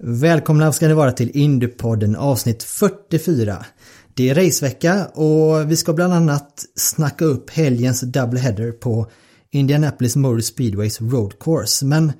[0.00, 3.64] Välkomna ska ni vara till Indiepodden avsnitt 44.
[4.14, 9.10] Det är racevecka och vi ska bland annat snacka upp helgens doubleheader på
[9.50, 11.84] Indianapolis Motor Speedways Road Course.
[11.84, 12.12] Men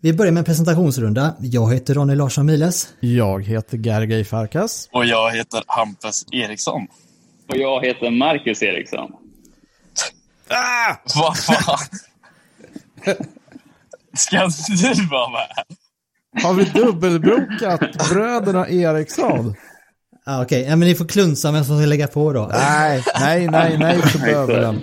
[0.00, 1.36] vi börjar med en presentationsrunda.
[1.40, 2.88] Jag heter Ronny Larsson Miles.
[3.00, 4.88] Jag heter Gergej Farkas.
[4.92, 6.86] Och jag heter Hampus Eriksson.
[7.48, 9.12] Och jag heter Marcus Eriksson.
[10.48, 10.96] Ah!
[11.14, 11.78] Vad fan?
[14.14, 15.76] Ska du vara med?
[16.36, 17.80] Har vi dubbelbrokat
[18.10, 19.54] bröderna Eriksson?
[20.26, 20.70] Ah, Okej, okay.
[20.70, 22.50] ja, men ni får klunsa vem som ska lägga på då.
[22.52, 24.82] Nej, nej, nej, nej för bövelen.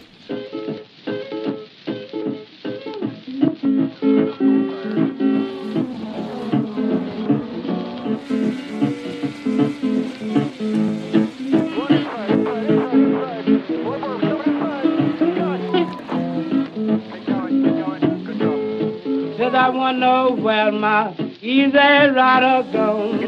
[19.67, 23.19] I wanna know where my easy rider gone.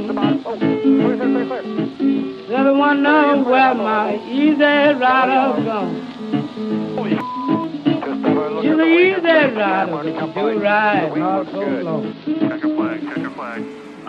[2.47, 5.95] Said I wanna know where my easy rider gone.
[8.63, 12.13] You're the easy rider, but you do ride not so long.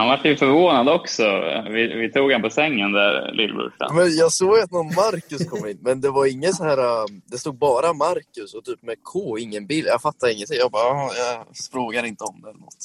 [0.01, 1.23] Han var ju förvånad också.
[1.71, 3.97] Vi, vi tog han på sängen där, lillbrorsan.
[3.97, 6.79] Men jag såg att någon Marcus kom in, men det var ingen så här...
[6.79, 9.87] um, Det stod bara Marcus och typ med K, ingen bild.
[9.87, 10.57] Jag fattar ingenting.
[10.61, 12.85] Jag bara, "Ja, jag frågar inte om det eller något.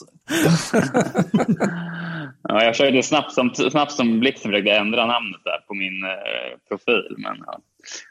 [2.47, 6.57] Ja, jag försökte snabbt som, snabbt som blixten försökte ändra namnet där på min eh,
[6.69, 7.15] profil.
[7.17, 7.59] Men ja,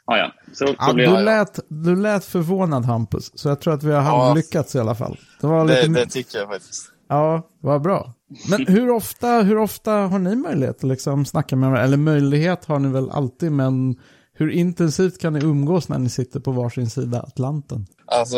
[0.05, 0.31] ja, ja.
[0.53, 4.01] Så, så Ja, du, lät, du lät förvånad Hampus, så jag tror att vi har
[4.27, 4.33] Ja.
[4.33, 5.17] lyckats i alla fall.
[5.41, 5.87] Det var lite...
[5.87, 6.91] Det, det tycker jag faktiskt.
[7.09, 8.13] Ja, vad bra.
[8.49, 11.85] Men hur ofta, hur ofta har ni möjlighet att liksom snacka med varandra?
[11.85, 13.95] Eller möjlighet har ni väl alltid, men
[14.33, 17.85] hur intensivt kan ni umgås när ni sitter på varsin sida Atlanten?
[18.05, 18.37] Alltså,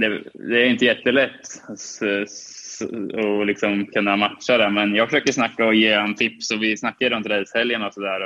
[0.00, 4.70] det, det är inte jättelätt att liksom kunna matcha det.
[4.70, 8.20] Men jag försöker snacka och ge honom tips och vi snackar runt racehelgen och sådär.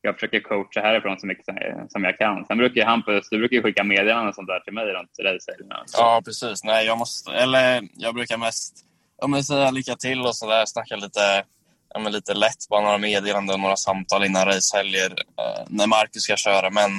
[0.00, 1.44] Jag försöker coacha härifrån så mycket
[1.88, 2.44] som jag- kan.
[2.46, 5.76] Sen brukar Hampus, du brukar ju skicka meddelanden och sånt där till mig runt racehelgerna.
[5.92, 6.64] ja precis.
[6.64, 7.32] Nej, jag måste...
[7.32, 8.85] Eller jag brukar mest
[9.20, 10.66] ja, men säga lycka till och sådär.
[10.66, 11.44] Snacka lite,
[11.94, 12.68] ja, men lite lätt.
[12.70, 15.10] Bara några meddelanden, några samtal innan racehelger.
[15.10, 16.70] Eh, när Marcus ska köra.
[16.70, 16.90] Men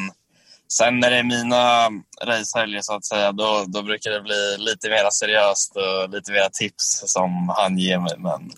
[0.73, 1.89] sen när det är mina
[2.23, 6.49] racehelger så att säga, då, då brukar det bli lite mer seriöst och lite mer
[6.53, 8.13] tips som han ger mig.
[8.17, 8.51] Men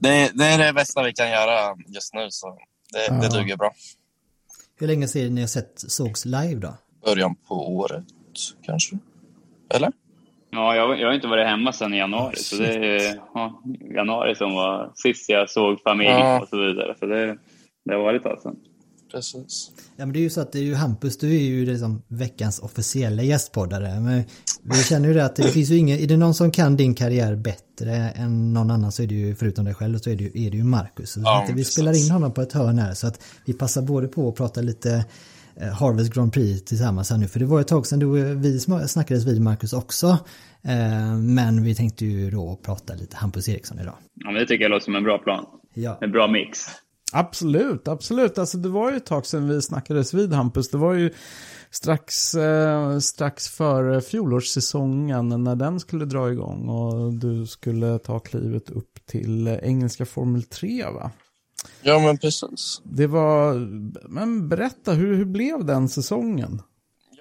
[0.00, 2.58] det, det är det bästa vi kan göra just nu, så
[2.92, 3.28] det, det Ja.
[3.28, 3.72] duger bra.
[4.76, 6.74] Hur länge sedan ni har sett sågs live då?
[7.04, 8.04] Början på året,
[8.62, 8.98] kanske?
[9.74, 9.92] Eller?
[10.54, 12.36] Ja, jag, jag har inte varit hemma sedan i januari.
[12.36, 13.62] Så det är ja,
[13.94, 16.40] januari som var sist jag såg familj Ja.
[16.42, 16.94] och så vidare.
[16.98, 17.38] Så det,
[17.84, 18.56] det har varit ett tag sedan.
[19.12, 19.70] Precis.
[19.96, 22.02] Ja men det är ju så att det är ju Hampus, du är ju liksom
[22.08, 24.00] veckans officiella gästpoddare.
[24.00, 24.22] Men
[24.62, 26.94] vi känner ju det att det finns ju ingen, är det någon som kan din
[26.94, 30.24] karriär bättre än någon annan så är det ju, förutom dig själv, så är det
[30.24, 31.12] ju, är det ju Marcus.
[31.12, 34.08] Så Ja, vi spelar in honom på ett hörn här så att vi passar både
[34.08, 35.04] på att prata lite
[35.60, 37.28] Harvest Grand Prix tillsammans här nu.
[37.28, 40.06] För det var ett tag sedan du, vi snackades vid Marcus också.
[40.62, 43.94] Eh, Men vi tänkte ju då prata lite Hampus Eriksson idag.
[44.14, 45.46] Ja, men det tycker jag låter som en bra plan.
[45.74, 45.98] Ja.
[46.00, 46.58] En bra mix.
[47.12, 48.38] Absolut, absolut.
[48.38, 50.70] Alltså det var ju ett tag sedan vi snackades vid Hampus.
[50.70, 51.10] Det var ju
[51.70, 58.70] strax, eh, strax före fjolårssäsongen när den skulle dra igång och du skulle ta klivet
[58.70, 61.10] upp till eh, engelska Formel 3 va?
[61.84, 62.82] Ja, men precis.
[62.84, 63.54] Det var,
[64.08, 66.62] men berätta, hur, hur blev den säsongen?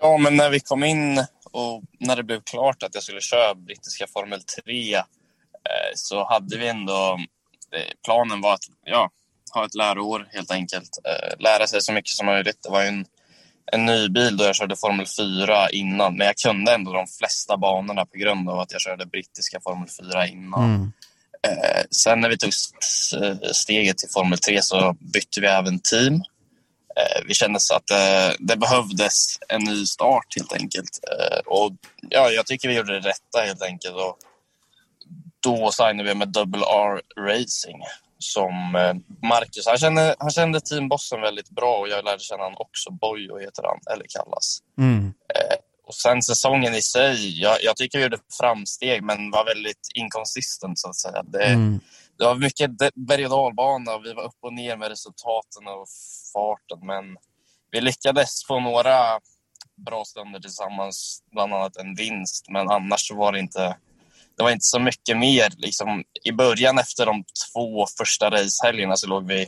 [0.02, 3.56] Ja, men när vi kom in och när det blev klart att jag skulle köra
[3.56, 5.02] brittiska Formel 3 eh,
[5.96, 7.20] så hade vi ändå...
[7.76, 9.10] Eh, planen var att ja,
[9.54, 10.90] ha ett läroår helt enkelt.
[11.06, 12.58] Eh, lära sig så mycket som möjligt.
[12.64, 13.06] Det var en,
[13.72, 16.18] en ny bil då jag körde Formel 4 innan.
[16.18, 19.90] Men jag kunde ändå de flesta banorna på grund av att jag körde brittiska Formel
[20.12, 20.76] 4 innan.
[20.76, 20.88] Eh,
[21.92, 22.52] sen när vi tog
[23.22, 26.14] eh, steget till Formel 3 så bytte vi även team.
[26.96, 31.00] Eh, vi kände så att eh, det behövdes en ny start helt enkelt.
[31.12, 31.72] Eh, och
[32.10, 33.96] ja, jag tycker vi gjorde det rätta helt enkelt.
[33.96, 34.18] Och
[35.40, 37.84] då signade vi med Double R Racing
[38.18, 38.94] som eh,
[39.30, 39.68] Marcus.
[39.68, 42.92] Han kände, han kände teambossen väldigt bra och jag lärde känna honom också.
[42.92, 44.60] Boyo heter han, eller kallas.
[44.78, 45.14] Mm.
[45.94, 50.80] Och sen säsongen i sig, jag, jag tycker vi gjorde framsteg men var väldigt inkonsistent
[50.80, 51.24] så att säga.
[51.24, 51.80] Det, Mm.
[52.18, 55.88] det var mycket berg och dalbana och vi var upp och ner med resultaten och
[56.34, 57.18] farten men
[57.72, 59.20] vi lyckades få några
[59.86, 63.78] bra stunder tillsammans, bland annat en vinst men annars så var det inte
[64.38, 65.50] det var inte så mycket mer.
[65.58, 67.24] Liksom, I början efter de
[67.54, 69.48] två första racehelgerna så låg vi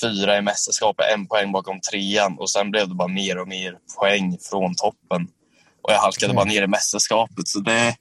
[0.00, 3.78] fyra i mästerskapet, en poäng bakom trean och sen blev det bara mer och mer
[3.98, 5.28] poäng från toppen.
[5.82, 7.48] Och jag halkade bara ner i mästerskapet.
[7.48, 7.96] Så det,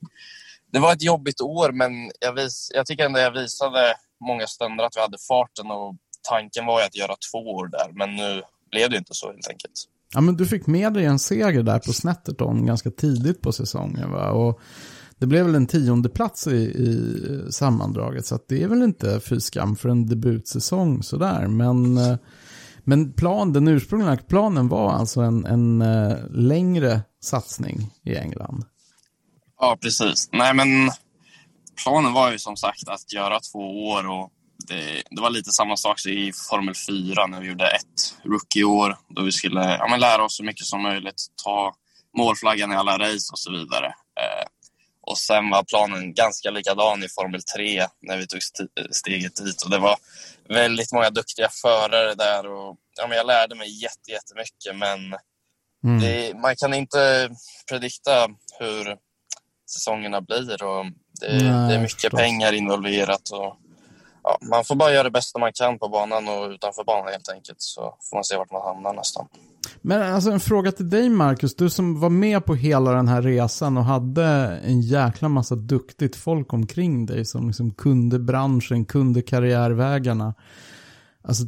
[0.72, 3.96] det var ett jobbigt år, men jag, vis, jag tycker ändå jag visade
[4.28, 5.96] många stunder att vi hade farten och
[6.30, 8.42] tanken var ju att göra två år där, men nu
[8.72, 9.88] blev det inte så helt enkelt.
[10.14, 14.12] Ja, men du fick med dig en seger där på Snetterton ganska tidigt på säsongen.
[14.12, 14.32] Va?
[14.32, 14.60] Och
[15.18, 19.40] det blev väl en tionde plats i, i sammandraget, så det är väl inte fy
[19.40, 21.48] skam för en debutsäsong sådär.
[21.48, 22.18] Men, eh,
[22.84, 28.66] men plan, den ursprungliga planen var alltså en, en eh, längre satsning i England.
[29.60, 30.30] Ja, precis.
[30.32, 30.92] Nej, men
[31.84, 34.32] planen var ju som sagt att göra två år och
[34.68, 39.22] det, det var lite samma sak i Formel 4 när vi gjorde ett rookie-år då
[39.22, 41.76] vi skulle ja, men lära oss så mycket som möjligt, ta
[42.18, 43.86] målflaggan i alla race och så vidare.
[43.88, 44.46] Eh,
[45.02, 49.62] och sen var planen ganska likadan i Formel 3 när vi tog st- steget dit
[49.64, 49.98] och det var
[50.50, 55.00] väldigt många duktiga förare där och ja, men jag lärde mig jätte, jättemycket men
[55.84, 56.00] Mm.
[56.00, 57.30] det, man kan inte
[57.70, 58.28] predikta
[58.60, 58.98] hur
[59.74, 60.86] säsongerna blir och
[61.22, 62.20] det, Nej, det är mycket förstås.
[62.20, 63.30] pengar involverat.
[63.30, 63.56] Och,
[64.24, 67.30] ja, man får bara göra det bästa man kan på banan och utanför banan helt
[67.30, 69.28] enkelt så får man se vart man hamnar nästan.
[69.82, 73.22] Men alltså en fråga till dig Marcus, du som var med på hela den här
[73.22, 74.26] resan och hade
[74.66, 80.34] en jäkla massa duktigt folk omkring dig som liksom kunde branschen, kunde karriärvägarna.
[81.24, 81.44] Alltså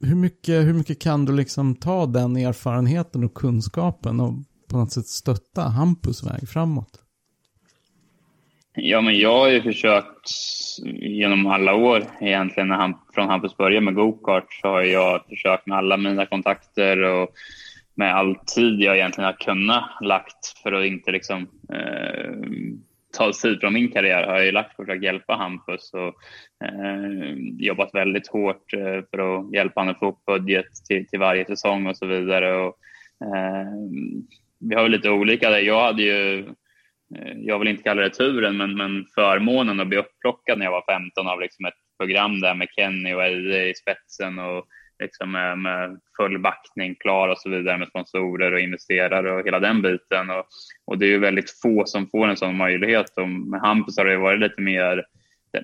[0.00, 4.34] hur mycket, hur mycket kan du liksom ta den erfarenheten och kunskapen och
[4.70, 7.04] på något sätt stötta Hampus väg framåt?
[8.74, 10.30] Ja, men jag har ju försökt
[11.00, 15.66] genom alla år egentligen när han, från Hampus började med gokart så har jag försökt
[15.66, 17.28] med alla mina kontakter och
[17.94, 22.32] med all tid jag egentligen har kunnat lagt för att inte liksom eh,
[23.18, 26.14] ta tid från min karriär har jag ju lagt på att hjälpa Hampus och
[26.68, 31.18] eh, jobbat väldigt hårt eh, för att hjälpa honom att få upp budget till, till
[31.18, 32.56] varje säsong och så vidare.
[32.56, 32.76] Och,
[33.24, 33.66] eh,
[34.60, 35.58] vi har väl lite olika där.
[35.58, 36.38] Jag hade ju
[37.16, 40.72] eh, jag vill inte kalla det turen, men, men förmånen att bli upplockad när jag
[40.72, 44.66] var 15 av liksom ett program där med Kenny och Eide i spetsen och
[44.98, 49.60] liksom med, med full backning klar och så vidare med sponsorer och investerare och hela
[49.60, 50.30] den biten.
[50.30, 50.46] Och,
[50.86, 53.12] och det är ju väldigt få som får en sån möjlighet.
[53.16, 55.04] Och med Hampus har det varit lite mer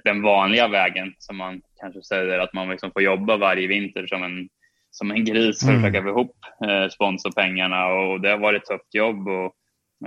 [0.05, 4.23] den vanliga vägen som man kanske säger att man liksom får jobba varje vinter som
[4.23, 4.49] en,
[4.91, 5.83] som en gris för att Mm.
[5.83, 6.37] försöka få ihop
[6.69, 9.29] eh, sponsorpengarna och det har varit ett tufft jobb.
[9.29, 9.55] Och,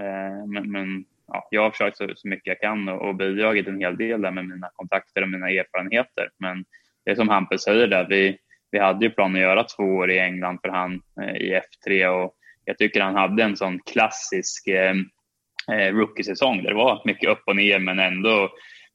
[0.01, 3.67] eh, men, men ja, jag har försökt så, så mycket jag kan och, och bidragit
[3.67, 6.29] en hel del där med mina kontakter och mina erfarenheter.
[6.39, 6.65] Men
[7.05, 8.37] det är som Hampus säger där, vi,
[8.71, 12.07] vi hade ju plan att göra två år i England för han eh, i F3
[12.07, 12.33] och
[12.65, 14.95] jag tycker han hade en sån klassisk eh,
[15.71, 18.49] eh, rookie-säsong där det var mycket upp och ner men ändå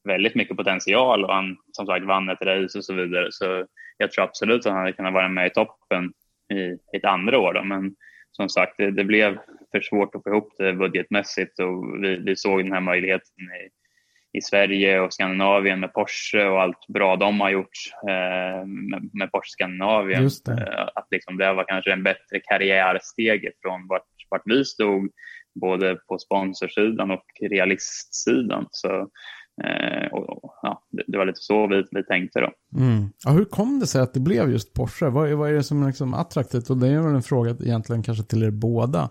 [0.04, 3.26] väldigt mycket potential och han som sagt vann ett race och så vidare.
[3.30, 3.66] Så
[3.96, 6.12] jag tror absolut att han hade kunnat vara med i toppen
[6.52, 7.52] i ett andra år.
[7.52, 7.62] Då.
[7.62, 7.94] Men
[8.32, 9.38] som sagt, det, det blev
[9.72, 13.81] för svårt att få ihop det budgetmässigt och vi, vi såg den här möjligheten i,
[14.32, 19.32] i Sverige och Skandinavien med Porsche och allt bra de har gjort eh, med, med
[19.32, 20.30] Porsche Skandinavien.
[20.44, 20.52] Det.
[20.52, 25.10] Eh, att liksom det var kanske en bättre karriärsteg från vart, vart vi stod,
[25.60, 28.66] både på sponsorsidan och realistsidan.
[28.70, 28.88] Så,
[29.64, 32.52] eh, och, ja, det, var lite så vi, vi tänkte då.
[32.78, 33.08] Mm.
[33.24, 35.08] Ja, hur kom det sig att det blev just Porsche?
[35.08, 36.70] Vad, är- vad är det som är liksom attraktivt?
[36.70, 39.10] Och det är väl en fråga egentligen kanske till er båda.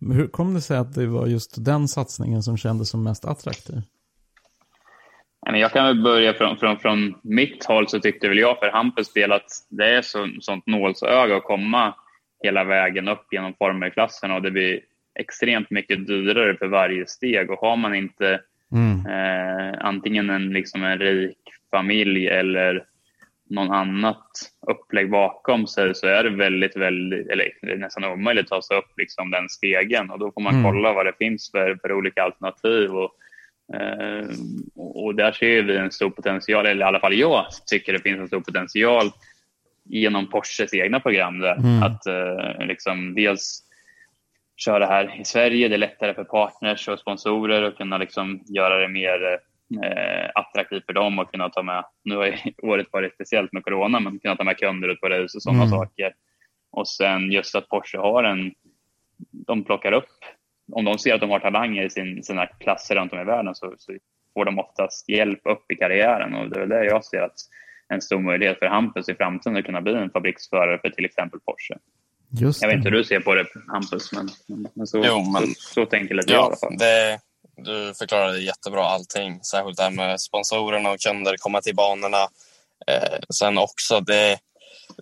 [0.00, 3.82] Hur kom det sig att det var just den satsningen som kändes som mest attraktiv?
[5.46, 9.12] Jag kan väl börja från, från, från mitt håll så tyckte väl jag för Hampus
[9.12, 11.94] del att det är så, sånt nålsöga att komma
[12.42, 14.80] hela vägen upp genom formelklassen och det blir
[15.18, 18.40] extremt mycket dyrare för varje steg och har man inte
[18.72, 19.06] Mm.
[19.06, 21.38] eh, antingen en, liksom en rik
[21.70, 22.84] familj eller
[23.50, 24.30] någon annat
[24.66, 28.92] upplägg bakom sig så är det väldigt, väldigt, eller nästan omöjligt att ta sig upp
[28.96, 30.64] liksom den stegen och då får man Mm.
[30.64, 33.10] kolla vad det finns för, för olika alternativ och,
[34.76, 37.98] och och där ser vi en stor potential, eller i alla fall jag tycker det
[37.98, 39.10] finns en stor potential
[39.84, 41.54] genom Porsches egna program där.
[41.56, 41.82] Mm.
[41.82, 43.62] Att eh, liksom dels
[44.56, 45.68] köra här i Sverige.
[45.68, 49.38] Det är lättare för partners och sponsorer att kunna liksom göra det mer
[49.84, 54.00] eh, attraktivt för dem att kunna ta med, nu har året varit speciellt med corona,
[54.00, 55.70] men kunna ta med kunder ut på race och sådana Mm.
[55.70, 56.12] saker.
[56.70, 58.52] Och sen just att Porsche har en,
[59.32, 60.08] de plockar upp
[60.72, 63.54] om de ser att de har talanger i sin, sina klasser runt om i världen
[63.54, 63.92] så, så
[64.34, 67.34] får de oftast hjälp upp i karriären och det är där jag ser att
[67.88, 71.40] en stor möjlighet för Hampus i framtiden att kunna bli en fabriksförare för till exempel
[71.40, 71.74] Porsche.
[72.40, 72.78] Just Jag vet det.
[72.78, 74.28] inte hur du ser på det Hampus, men,
[74.74, 76.78] men så, Jo, men- så, så tänker lite jag i alla Ja, fall.
[76.78, 77.20] det,
[77.56, 79.40] du förklarade jättebra allting.
[79.42, 82.22] Särskilt det här med sponsorerna och kunder, komma till banorna.
[82.86, 84.38] Eh, sen också, det,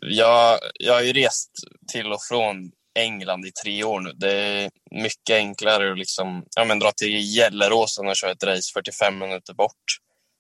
[0.01, 1.51] jag, jag har ju rest
[1.93, 4.13] till och från England i tre år nu.
[4.13, 8.73] Det är mycket enklare att liksom, ja, men dra till Gelleråsen och köra ett race
[8.75, 9.85] 45 minuter bort.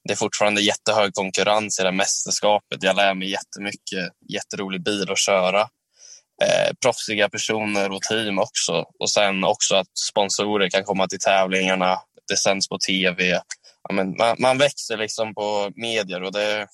[0.04, 2.82] Det är fortfarande jättehög konkurrens i det här mästerskapet.
[2.82, 4.12] Jag lär mig jättemycket.
[4.28, 5.60] Jätterolig bil att köra.
[6.42, 8.84] Eh, proffsiga personer och team också.
[8.98, 11.98] Och sen också att sponsorer kan komma till tävlingarna.
[12.28, 13.40] Det sänds på tv.
[13.88, 16.66] Ja, men man, man växer liksom på medier och det är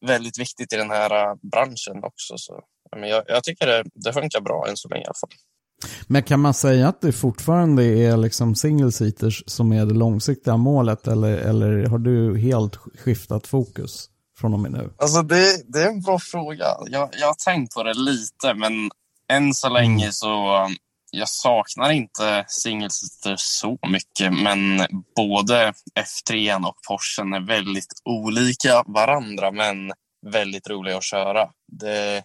[0.00, 2.38] väldigt viktigt i den här eh, branschen också.
[2.38, 2.60] Så,
[2.96, 5.30] men jag, jag tycker det, det funkar bra än så länge i alla fall.
[6.06, 10.56] Men kan man säga att det fortfarande är liksom single seaters som är det långsiktiga
[10.56, 14.90] målet eller, eller har du helt skiftat fokus från och med nu?
[14.98, 16.66] Alltså det, det är en bra fråga.
[16.86, 18.90] Jag, jag har tänkt på det lite, men
[19.28, 20.66] än så länge så
[21.10, 29.50] jag saknar inte singelsitter så mycket, men både F3 och Porschen är väldigt olika varandra,
[29.50, 29.92] men
[30.32, 31.48] väldigt roliga att köra.
[31.72, 32.22] Det,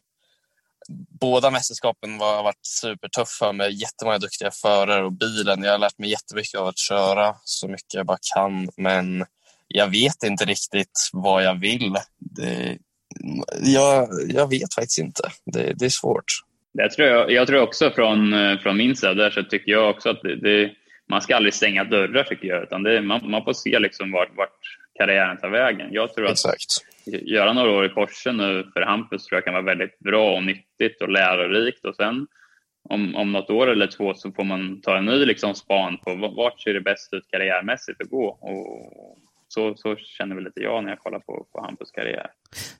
[1.19, 5.63] båda mästerskapen har varit supertuffa med jättemånga duktiga förare och bilen.
[5.63, 9.25] Jag har lärt mig jättemycket av att köra så mycket jag bara kan, men
[9.67, 11.95] jag vet inte riktigt vad jag vill.
[12.19, 12.77] Det,
[13.61, 15.23] jag, jag vet faktiskt inte.
[15.45, 16.25] Det, det är svårt.
[16.73, 20.09] Det tror jag, jag tror också från, eh, från min sida så tycker jag också
[20.09, 20.71] att det, det,
[21.09, 22.63] man ska aldrig stänga dörrar tycker jag.
[22.63, 24.59] Utan det, man, man får se liksom vart, vart
[24.97, 25.87] karriären tar vägen.
[25.91, 29.53] Jag tror att Exakt göra några år i Porsche nu för Hampus tror jag kan
[29.53, 31.85] vara väldigt bra och nyttigt och lärorikt.
[31.85, 32.27] Och sen
[32.89, 36.15] om, om något år eller två så får man ta en ny liksom span på
[36.15, 38.25] vart ser det bäst ut karriärmässigt att gå.
[38.25, 39.17] Och
[39.53, 42.27] så, så känner väl lite jag när jag kollar på, på Hampus karriär.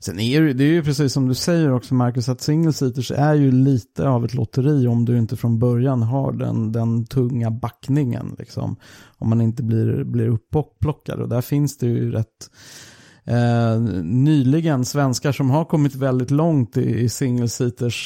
[0.00, 3.10] Sen är det, det är ju precis som du säger också Marcus, att single seaters
[3.10, 7.50] är ju lite av ett lotteri om du inte från början har den, den tunga
[7.50, 8.36] backningen.
[8.38, 8.76] Liksom.
[9.18, 11.20] Om man inte blir, blir upplockad.
[11.20, 12.50] Och där finns det ju rätt
[13.24, 17.48] eh, nyligen svenskar som har kommit väldigt långt i, i single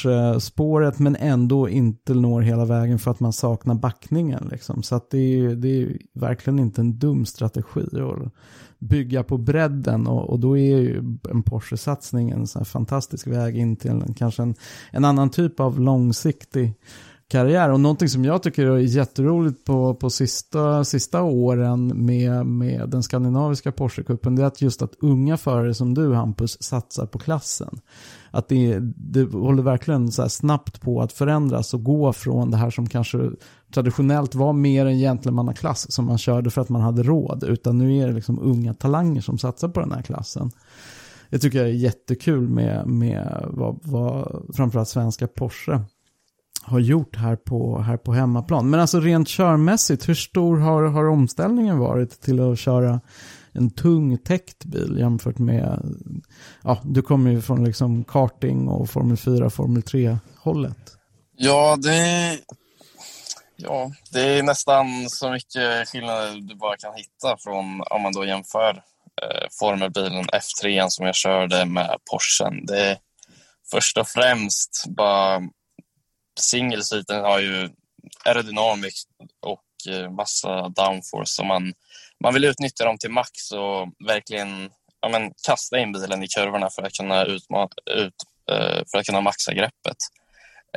[0.04, 4.48] eh, spåret men ändå inte når hela vägen för att man saknar backningen.
[4.50, 4.82] Liksom.
[4.82, 8.32] Så att det är, det är verkligen inte en dum strategi att
[8.78, 10.98] bygga på bredden och, och då är ju
[11.30, 14.54] en Porsche-satsning en sån här fantastisk väg in till en, kanske en,
[14.90, 16.74] en annan typ av långsiktig
[17.28, 17.70] karriär.
[17.70, 23.02] Och någonting som jag tycker är jätteroligt på, på sista, sista åren med, med den
[23.02, 27.80] skandinaviska Porsche-cupen det är att just att unga förare som du Hampus satsar på klassen.
[28.30, 32.56] Att det, det håller verkligen så här snabbt på att förändras och gå från det
[32.56, 33.30] här som kanske
[33.74, 37.44] traditionellt var mer en gentlemannaklass som man körde för att man hade råd.
[37.44, 40.50] Utan nu är det liksom unga talanger som satsar på den här klassen.
[41.30, 45.80] Det tycker jag är jättekul med, med vad, vad framförallt svenska Porsche
[46.66, 48.70] har gjort här på, här på hemmaplan.
[48.70, 53.00] Men alltså rent körmässigt, hur stor har, har omställningen varit till att köra
[53.52, 55.94] en tung täckt bil jämfört med,
[56.62, 60.76] ja, du kommer ju från liksom karting och Formel 4, Formel 3 hållet.
[61.36, 62.38] Ja, det,
[63.56, 68.24] ja, det är nästan så mycket skillnader du bara kan hitta från om man då
[68.24, 68.70] jämför
[69.22, 72.66] eh, formelbilen F3 som jag körde med Porschen.
[72.66, 72.98] Det är
[73.70, 75.42] först och främst bara
[76.40, 77.70] Singelsviten har ju
[78.24, 78.94] aerodynamik
[79.40, 81.72] och eh, massa downforce som man,
[82.24, 86.70] man vill utnyttja dem till max och verkligen ja, men, kasta in bilen i kurvorna
[86.70, 88.14] för att kunna, utma- ut,
[88.50, 89.96] eh, för att kunna maxa greppet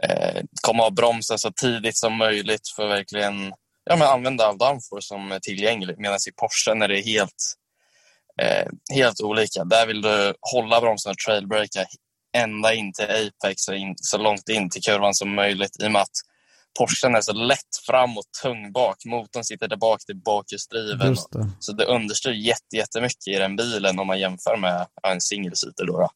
[0.01, 4.57] eh, komma av bromsen så tidigt som möjligt för att verkligen ja, men använda all
[4.57, 5.95] downforce som är tillgänglig.
[5.99, 7.55] Medan i Porsche är det helt,
[8.93, 9.63] helt olika.
[9.63, 11.85] Där vill du hålla bromsen och trailbreaka
[12.37, 15.91] ända in till apex och in, så långt in till kurvan som möjligt i och
[15.91, 16.17] med att
[16.79, 19.05] Porschen är så lätt fram och tung bak.
[19.05, 21.15] Motorn sitter där bak till bakhjulsdriven.
[21.59, 25.85] Så det understyr jätte, jättemycket i den bilen om man jämför med en singelseater.
[25.85, 26.09] Då, då.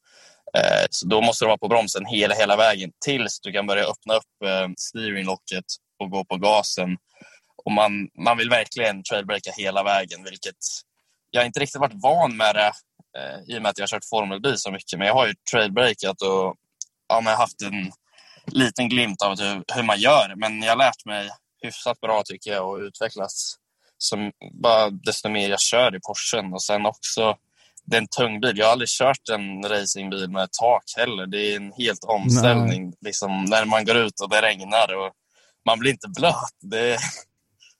[0.59, 3.83] Eh, så då måste du vara på bromsen hela, hela vägen tills du kan börja
[3.83, 5.65] öppna upp eh, steeringlocket
[5.99, 6.97] och gå på gasen.
[7.65, 7.91] Och man,
[8.25, 10.55] man vill verkligen trailbreaka hela vägen, vilket
[11.31, 12.71] jag inte riktigt varit van med det
[13.17, 14.99] eh, i och med att jag har kört formelbil så mycket.
[14.99, 16.55] Men jag har ju trailbreakat och
[17.07, 17.91] ja, men haft en
[18.45, 20.33] liten glimt av hur, hur man gör.
[20.35, 21.29] Men jag har lärt mig
[21.61, 23.55] hyfsat bra tycker jag och utvecklats
[23.97, 26.53] som bara desto mer jag kör i Porschen.
[26.53, 27.35] Och sen också
[27.85, 28.57] det är en tung bil.
[28.57, 31.27] Jag har aldrig kört en racingbil med tak heller.
[31.27, 32.93] Det är en helt omställning.
[33.01, 35.11] Liksom, när man går ut och det regnar och
[35.65, 36.55] man blir inte blöt.
[36.61, 36.97] Det,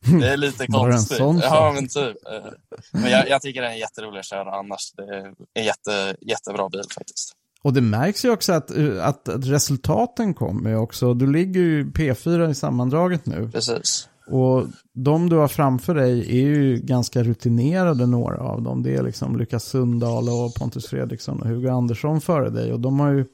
[0.21, 1.17] Det är lite det konstigt.
[1.19, 2.17] ja, men typ.
[2.27, 2.51] Eh,
[2.91, 4.93] Men jag, jag tycker den är jätterolig att köra annars.
[4.97, 7.33] Det är en jätte, jättebra bil faktiskt.
[7.61, 11.13] Och det märks ju också att, att, att resultaten kommer också.
[11.13, 13.49] Du ligger ju P4 i sammandraget nu.
[13.51, 14.09] Precis.
[14.27, 18.83] Och de du har framför dig är ju ganska rutinerade några av dem.
[18.83, 22.73] Det är liksom Lukas Sundahl och Pontus Fredriksson och Hugo Andersson före dig.
[22.73, 23.25] Och de har ju,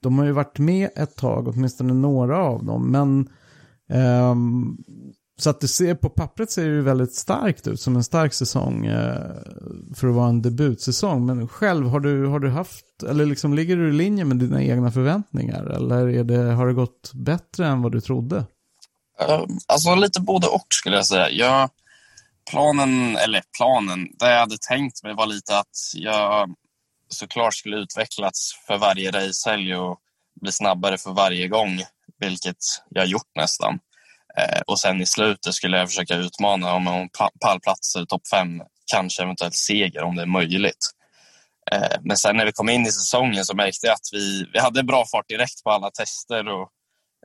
[0.00, 2.90] de har ju varit med ett tag, åtminstone några av dem.
[2.90, 3.28] Men
[3.90, 4.76] ehm,
[5.38, 8.34] så att det ser, på pappret ser det ju väldigt starkt ut, som en stark
[8.34, 9.36] säsong eh,
[9.94, 11.26] för att vara en debutsäsong.
[11.26, 14.62] Men själv, har du, har du haft, eller liksom ligger du i linje med dina
[14.62, 15.64] egna förväntningar?
[15.64, 18.36] Eller är det, har det gått bättre än vad du trodde?
[19.20, 21.30] Eh, alltså lite både och skulle jag säga.
[21.30, 21.70] Jag,
[22.50, 26.54] planen, eller planen, det jag hade tänkt mig var lite att jag
[27.08, 29.98] såklart skulle utvecklas för varje racehelg och
[30.40, 31.80] bli snabbare för varje gång,
[32.18, 33.78] vilket jag gjort nästan.
[34.38, 38.62] Eh, och sen i slutet skulle jag försöka utmana om om pa- pallplatser, topp fem,
[38.86, 40.90] kanske eventuellt seger om det är möjligt.
[41.72, 44.58] Eh, men sen när vi kom in i säsongen så märkte jag att vi, vi
[44.58, 46.68] hade bra fart direkt på alla tester och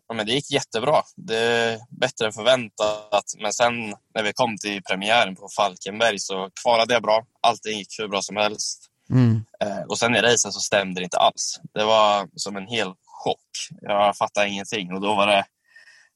[0.09, 1.01] Ja, men det gick jättebra.
[1.15, 3.23] Det är bättre än förväntat.
[3.41, 3.73] Men sen
[4.15, 7.25] när vi kom till premiären på Falkenberg så kvalade jag bra.
[7.41, 8.85] Allting gick hur bra som helst.
[9.09, 9.45] Mm.
[9.63, 11.59] Eh, och sen i racen så stämde det inte alls.
[11.73, 13.79] Det var som en hel chock.
[13.81, 14.93] Jag fattade ingenting.
[14.93, 15.45] Och då var det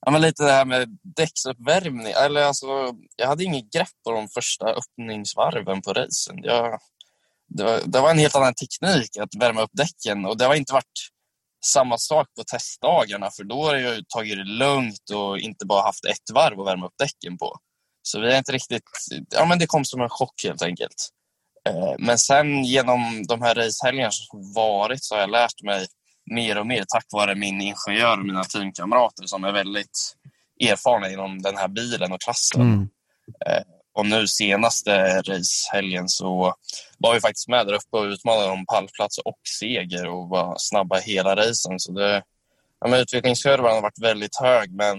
[0.05, 2.13] ja, men lite det här med däcksuppvärmning.
[2.13, 2.67] Eller alltså,
[3.15, 6.37] jag hade inget grepp på de första öppningsvarven på racen.
[6.43, 6.79] Jag,
[7.47, 10.25] det, var, det var en helt annan teknik att värma upp däcken.
[10.25, 11.09] Och det har inte varit
[11.65, 16.05] samma sak på testdagarna för då har jag tagit det lugnt och inte bara haft
[16.05, 17.57] ett varv att värma upp däcken på.
[18.01, 18.83] Så vi har inte riktigt...
[19.29, 21.09] Ja, men det kom som en chock helt enkelt.
[21.69, 25.87] Eh, Men sen genom de här racehelgerna som varit så har jag lärt mig
[26.31, 30.15] mer och mer tack vare min ingenjör och mina teamkamrater som är väldigt
[30.59, 32.61] erfarna inom den här bilen och klassen.
[32.61, 32.89] Mm.
[33.45, 36.55] Eh, Och nu senaste racehelgen så
[36.97, 40.99] var vi faktiskt med där uppe och utmanade om pallplats och seger och var snabba
[40.99, 41.79] hela racen.
[41.79, 42.23] Så det,
[42.79, 44.97] ja, men utvecklingskurvan har varit väldigt hög men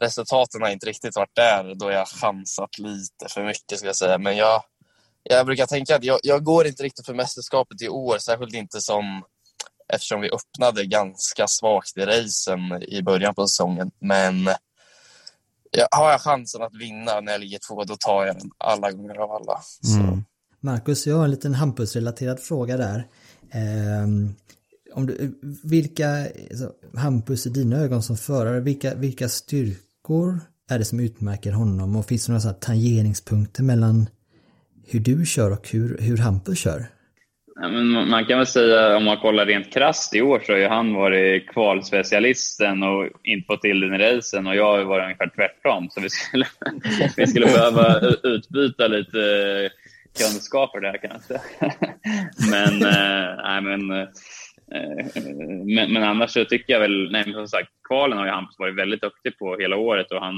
[0.00, 4.18] resultaten har inte riktigt varit där då jag chansat lite för mycket ska jag säga.
[4.18, 4.62] Men jag,
[5.22, 8.80] jag brukar tänka att jag, jag går inte riktigt för mästerskapet i år, särskilt inte
[8.80, 9.22] som
[9.88, 13.90] eftersom vi öppnade ganska svagt i racen i början på säsongen.
[13.98, 14.48] Men
[15.70, 18.92] ja, har jag chansen att vinna när jag ligger två, då tar jag den alla
[18.92, 19.60] gånger av alla.
[19.82, 20.00] Så.
[20.00, 20.24] Mm.
[20.60, 23.06] Marcus, jag har en liten Hampus-relaterad fråga där.
[23.50, 24.34] Ehm,
[24.94, 30.84] om du, vilka, alltså, Hampus i dina ögon som förare, vilka, vilka styrkor är det
[30.84, 34.08] som utmärker honom och finns det några så här tangeringspunkter mellan
[34.86, 36.90] hur du kör och hur, hur Hampus kör?
[37.60, 40.66] Men man kan väl säga, om man kollar rent krasst i år, så har ju
[40.66, 45.30] han varit kvalspecialisten och inte fått till den i racen och jag har varit ungefär
[45.36, 45.90] tvärtom.
[45.90, 46.46] Så vi skulle,
[47.16, 49.18] vi skulle behöva utbyta lite
[50.18, 51.40] kunskaper där kan jag säga.
[52.50, 54.08] Men, äh, nej, men, äh,
[55.64, 58.58] men, men annars så tycker jag väl, nej, men som sagt, kvalen har ju Hampus
[58.58, 60.34] varit väldigt duktig på hela året och han,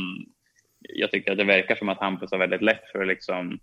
[0.80, 3.59] jag tycker att det verkar som att Hampus har väldigt lätt för att liksom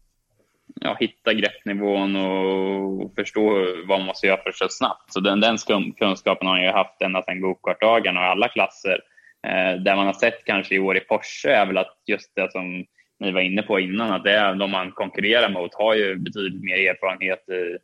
[0.81, 5.13] ja, hitta greppnivån och förstå vad man måste göra för att köra snabbt.
[5.13, 5.57] Så den, den
[5.97, 8.99] kunskapen har han ju haft ända sedan gokartdagarna och i alla klasser.
[9.47, 12.51] Eh, där man har sett kanske i år i Porsche är väl att just det
[12.51, 12.85] som
[13.19, 16.63] ni var inne på innan, att det är de man konkurrerar mot har ju betydligt
[16.63, 17.77] mer erfarenhet i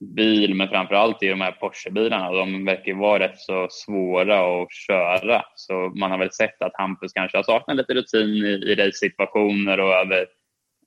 [0.00, 2.32] bil, men framför allt i de här Porsche-bilarna.
[2.32, 5.42] De verkar ju vara rätt så svåra att köra.
[5.54, 9.80] Så man har väl sett att Hampus kanske har saknat lite rutin i, i race-situationer
[9.80, 10.26] och över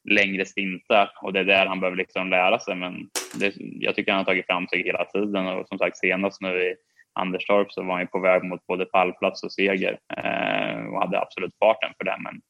[0.03, 2.75] längre stintar och det är där han behöver liksom lära sig.
[2.75, 3.09] Men
[3.39, 6.61] det, jag tycker han har tagit fram sig hela tiden och som sagt senast nu
[6.61, 6.75] i
[7.13, 11.19] Anderstorp så var han ju på väg mot både pallplats och seger eh, och hade
[11.19, 12.17] absolut farten för det.
[12.19, 12.41] Men,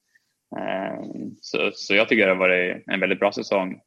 [0.59, 1.03] eh,
[1.41, 3.81] så, så jag tycker det har varit en väldigt bra säsong,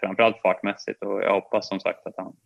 [0.00, 2.36] framförallt fartmässigt och jag hoppas som sagt att han,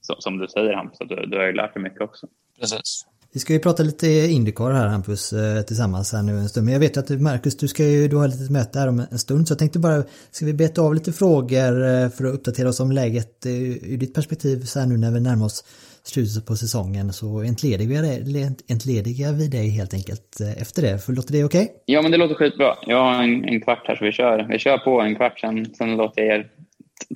[0.00, 2.26] som, som du säger Hampus, att du, du har ju lärt dig mycket också.
[2.60, 3.06] Precis.
[3.32, 6.64] Vi ska ju prata lite Indycar här Hampus eh, tillsammans här nu en stund.
[6.64, 9.02] Men jag vet att Marcus, du ska ju, du har ett litet möte här om
[9.10, 9.48] en stund.
[9.48, 12.80] Så jag tänkte bara, ska vi beta av lite frågor eh, för att uppdatera oss
[12.80, 13.52] om läget eh,
[13.92, 15.64] ur ditt perspektiv så här nu när vi närmar oss
[16.02, 17.12] slutet på säsongen.
[17.12, 20.98] Så entledigar vi, entledigar vi dig helt enkelt efter det.
[20.98, 21.72] För låter det okej?
[21.84, 22.74] Ja, men det låter skitbra.
[22.86, 25.74] Jag har en, en kvart här så vi kör, vi kör på en kvart sen,
[25.74, 26.46] sen låter jag er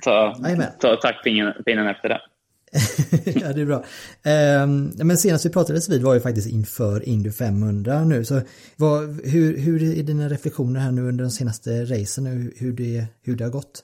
[0.03, 0.67] ta, Jajamän.
[0.79, 2.21] ta taktpinnen pinnen efter det.
[3.25, 3.83] ja, det är bra.
[4.25, 4.67] Eh,
[5.05, 8.25] men senast vi pratades vid var ju faktiskt inför Indy 500 nu.
[8.25, 8.41] Så
[8.77, 9.01] vad,
[9.33, 12.25] hur, hur är dina reflektioner här nu under de senaste racen?
[12.25, 13.83] Hur, hur, det, hur det har gått?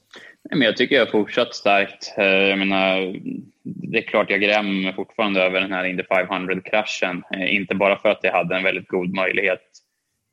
[0.49, 2.13] Nej, men jag tycker jag har fortsatt starkt.
[2.17, 3.15] Ehm, jag menar,
[3.63, 7.23] det är klart jag grämer mig fortfarande över den här Indy 500-kraschen.
[7.33, 9.61] Eh, inte bara för att jag hade en väldigt god möjlighet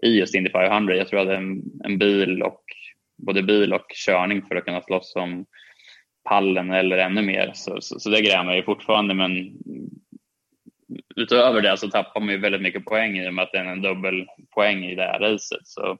[0.03, 0.97] i just Indy 500.
[0.97, 2.63] Jag tror jag hade en, en bil och
[3.27, 5.47] både bil och körning för att kunna slåss om
[6.29, 7.51] pallen eller ännu mer.
[7.55, 9.53] Så, så, så det grämer jag fortfarande, men
[11.17, 13.65] utöver det så tappar man ju väldigt mycket poäng i och med att det är
[13.65, 15.67] en dubbelpoäng i det här racet.
[15.67, 15.99] Så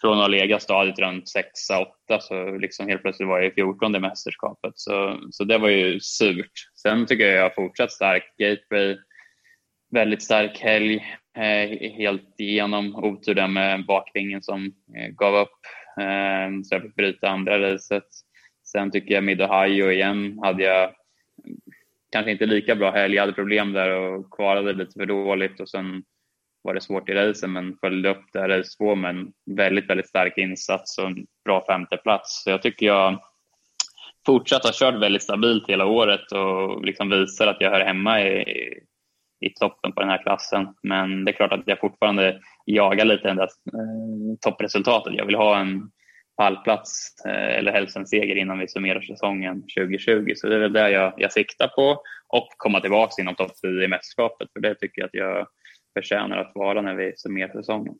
[0.00, 1.24] från att ha legat stadigt runt
[2.10, 4.72] 6-8 så liksom helt plötsligt var jag i 14 i mästerskapet.
[4.74, 6.52] Så, så det var ju surt.
[6.82, 8.96] Sen tycker jag jag har fortsatt starkt, Gateway,
[9.90, 10.96] väldigt stark helg.
[11.36, 12.96] Eh, helt igenom.
[12.96, 15.60] Otur där med bakvingen som eh, gav upp.
[16.00, 18.08] Eh, så jag fick bryta andra racet.
[18.72, 20.90] Sen tycker jag Mid Ohio igen hade jag
[22.12, 23.14] kanske inte lika bra helg.
[23.14, 26.02] Jag hade problem där och kvalade lite för dåligt och sen
[26.62, 29.90] var det svårt i racen men följde upp det här race två med en väldigt,
[29.90, 32.42] väldigt stark insats och en bra femteplats.
[32.44, 33.20] Så jag tycker jag
[34.26, 38.44] fortsatt har kört väldigt stabilt hela året och liksom visar att jag hör hemma i,
[39.40, 40.74] i toppen på den här klassen.
[40.82, 45.14] Men det är klart att jag fortfarande jagar lite det där eh, toppresultatet.
[45.14, 45.90] Jag vill ha en
[46.40, 46.90] pallplats
[47.26, 50.32] eh, eller helst en seger innan vi summerar säsongen 2020.
[50.36, 53.84] Så det är väl det jag, jag siktar på och komma tillbaka inom topp 10
[53.84, 54.48] i mästerskapet.
[54.52, 55.46] För det tycker jag att jag
[55.94, 57.94] förtjänar att vara när vi summerar säsongen.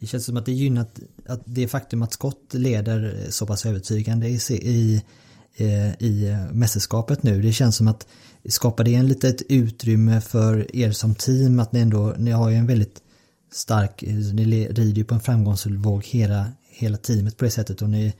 [0.00, 4.26] Det känns som att det gynnat att det faktum att Scott leder så pass övertygande
[4.28, 5.02] i, i,
[5.56, 7.42] eh, i mästerskapet nu.
[7.42, 8.08] Det känns som att
[8.48, 12.56] skapar det en litet utrymme för er som team att ni ändå, ni har ju
[12.56, 13.02] en väldigt
[13.52, 14.02] stark,
[14.34, 18.14] ni rider ju på en framgångsvåg hela, hela teamet på det sättet och ni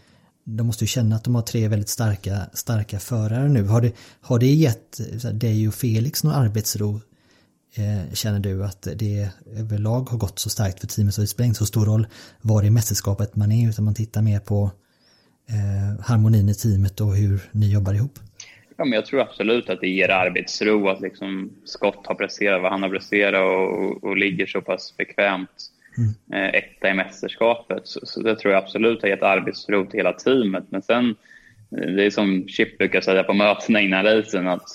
[0.45, 3.65] de måste ju känna att de har tre väldigt starka, starka förare nu.
[3.65, 5.01] Har det, har det gett
[5.33, 7.01] dig och Felix någon arbetsro
[7.79, 11.47] Eh, känner du att det överlag har gått så starkt för teamet så det spelar
[11.47, 12.07] inte så stor roll
[12.43, 14.71] var i mästerskapet man är utan man tittar mer på
[15.49, 18.19] eh, harmonin i teamet och hur ni jobbar ihop?
[18.77, 22.73] Ja, men jag tror absolut att det ger arbetsro att liksom Scott har presterat vad
[22.73, 26.15] han har presterat och, och ligger så pass bekvämt mm.
[26.33, 27.81] eh, etta i mästerskapet.
[27.85, 30.65] Så, så, det tror jag absolut har gett arbetsro till hela teamet.
[30.71, 31.17] Men sen,
[31.79, 34.69] eh, det är som Chip brukar säga på mötena innan racen att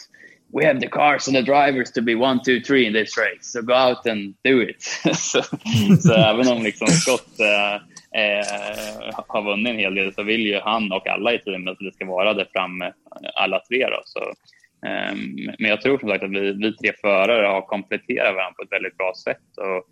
[0.53, 3.51] we have the cars and the drivers to be one, two, three in this race.
[3.53, 4.81] So go out and do it.
[5.13, 5.41] så,
[5.99, 7.75] så även om liksom Scott eh,
[8.21, 11.79] eh, har vunnit en hel del så vill ju han och alla i teamet att
[11.79, 12.93] det ska vara det framme
[13.35, 13.85] alla tre.
[13.85, 14.01] Då.
[14.05, 14.33] Så,
[15.59, 18.71] men jag tror som sagt att vi, vi tre förare har kompletterat varandra på ett
[18.71, 19.57] väldigt bra sätt.
[19.57, 19.87] Och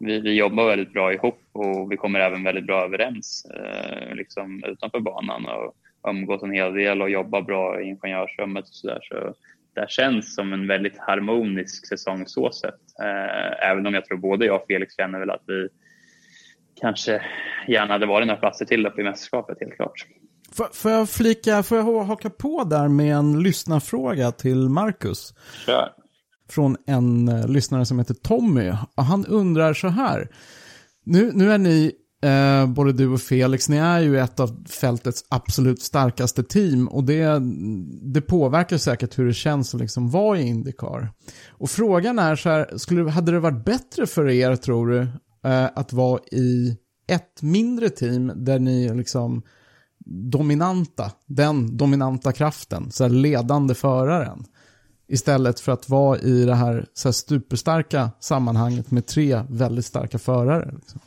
[0.00, 4.64] vi, vi jobbar väldigt bra ihop och vi kommer även väldigt bra överens eh, liksom
[4.66, 5.74] utanför banan och
[6.10, 8.98] umgås en hel del och jobbar bra i ingenjörsrummet och sådär.
[9.02, 9.34] Så
[9.74, 12.80] det känns som en väldigt harmonisk säsong så sett.
[13.02, 15.68] Eh, även om jag tror både jag och Felix känner väl att vi
[16.80, 17.22] kanske
[17.68, 20.06] gärna hade varit några platser till uppe i mästerskapet, helt klart.
[20.52, 25.34] Får, får jag flika, får jag haka på där med en lyssnarfråga till Marcus?
[25.66, 25.92] Kör.
[26.50, 28.72] Från en eh, lyssnare som heter Tommy.
[28.94, 30.28] och Han undrar så här.
[31.04, 35.24] Nu, nu är ni Eh, både du och Felix, ni är ju ett av fältets
[35.28, 37.42] absolut starkaste team och det,
[38.02, 41.12] det påverkar säkert hur det känns att liksom vara i Indycar.
[41.50, 45.00] Och frågan är så här, skulle, hade det varit bättre för er, tror du,
[45.48, 49.42] eh, att vara i ett mindre team där ni är liksom
[50.06, 54.44] dominanta, den dominanta kraften, så här ledande föraren.
[55.10, 60.18] Istället för att vara i det här, så här superstarka sammanhanget med tre väldigt starka
[60.18, 60.70] förare.
[60.74, 61.00] Liksom.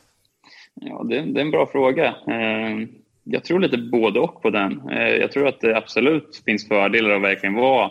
[0.74, 2.04] Ja, det, det, är en bra fråga.
[2.06, 2.88] Eh,
[3.24, 4.88] jag tror lite både och på den.
[4.90, 7.84] Eh, jag tror att det absolut finns fördelar att verkligen vara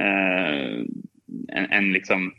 [0.00, 0.80] eh,
[1.48, 2.32] en, en liksom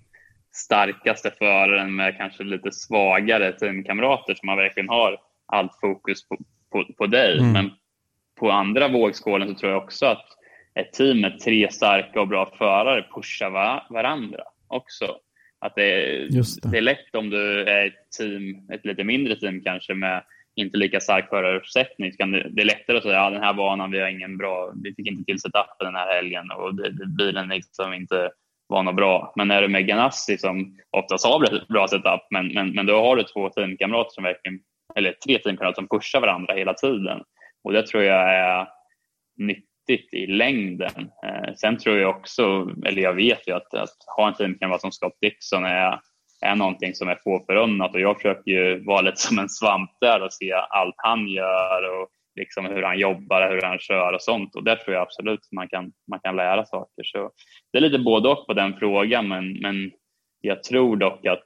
[0.53, 6.37] starkaste föraren med kanske lite svagare teamkamrater som man verkligen har allt fokus på,
[6.71, 7.39] på, på dig.
[7.39, 7.51] Mm.
[7.51, 7.71] Men
[8.39, 10.25] på andra vågskålen så tror jag också att
[10.75, 15.17] ett team med tre starka och bra förare pushar va varandra också.
[15.59, 16.71] Att det, är, det.
[16.71, 20.23] det är lätt om du är ett team, ett lite mindre team kanske med
[20.55, 22.11] inte lika stark föraruppsättning.
[22.17, 24.73] Det, det är lättare att säga att ja, den här banan, vi har ingen bra,
[24.83, 26.73] vi fick inte till setupen den här helgen och
[27.17, 28.31] bilen liksom inte
[28.67, 29.33] var något bra.
[29.35, 33.15] Men är du med Ganassi som oftast har bra setup, men, men, men då har
[33.15, 34.59] du två teamkamrater som verkligen,
[34.95, 37.21] eller tre teamkamrater som pushar varandra hela tiden.
[37.63, 38.67] Och det tror jag är
[39.37, 41.09] nyttigt nyttigt i längden.
[41.25, 44.91] Eh, sen tror jag också, eller jag vet ju att, att ha en teamkamrat som
[44.91, 45.99] Scott Dixon är,
[46.41, 49.91] är någonting som är få förunnat och jag försöker ju vara lite som en svamp
[50.01, 54.21] där och se allt han gör och liksom hur han jobbar, hur han kör och
[54.21, 54.55] sånt.
[54.55, 57.03] Och där tror jag absolut man kan, man kan lära saker.
[57.03, 57.31] Så
[57.71, 59.91] det är lite både och på den frågan, men, men
[60.41, 61.45] jag tror dock att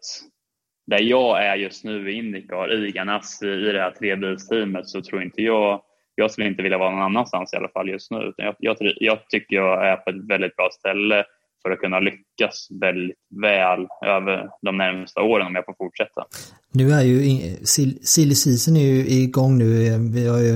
[0.87, 5.23] där jag är just nu i Indycar, i Ganassi, i det här trebilsteamet, så tror
[5.23, 5.81] inte jag
[6.19, 8.33] jag skulle inte vilja vara någon annanstans i alla fall just nu.
[8.37, 11.23] Jag, jag, jag, tycker jag är på ett väldigt bra ställe
[11.61, 16.25] för att kunna lyckas väldigt väl över de närmsta åren om jag får fortsätta.
[16.71, 17.19] Nu är ju
[18.01, 19.97] silly season är ju igång nu.
[20.13, 20.53] Vi har ju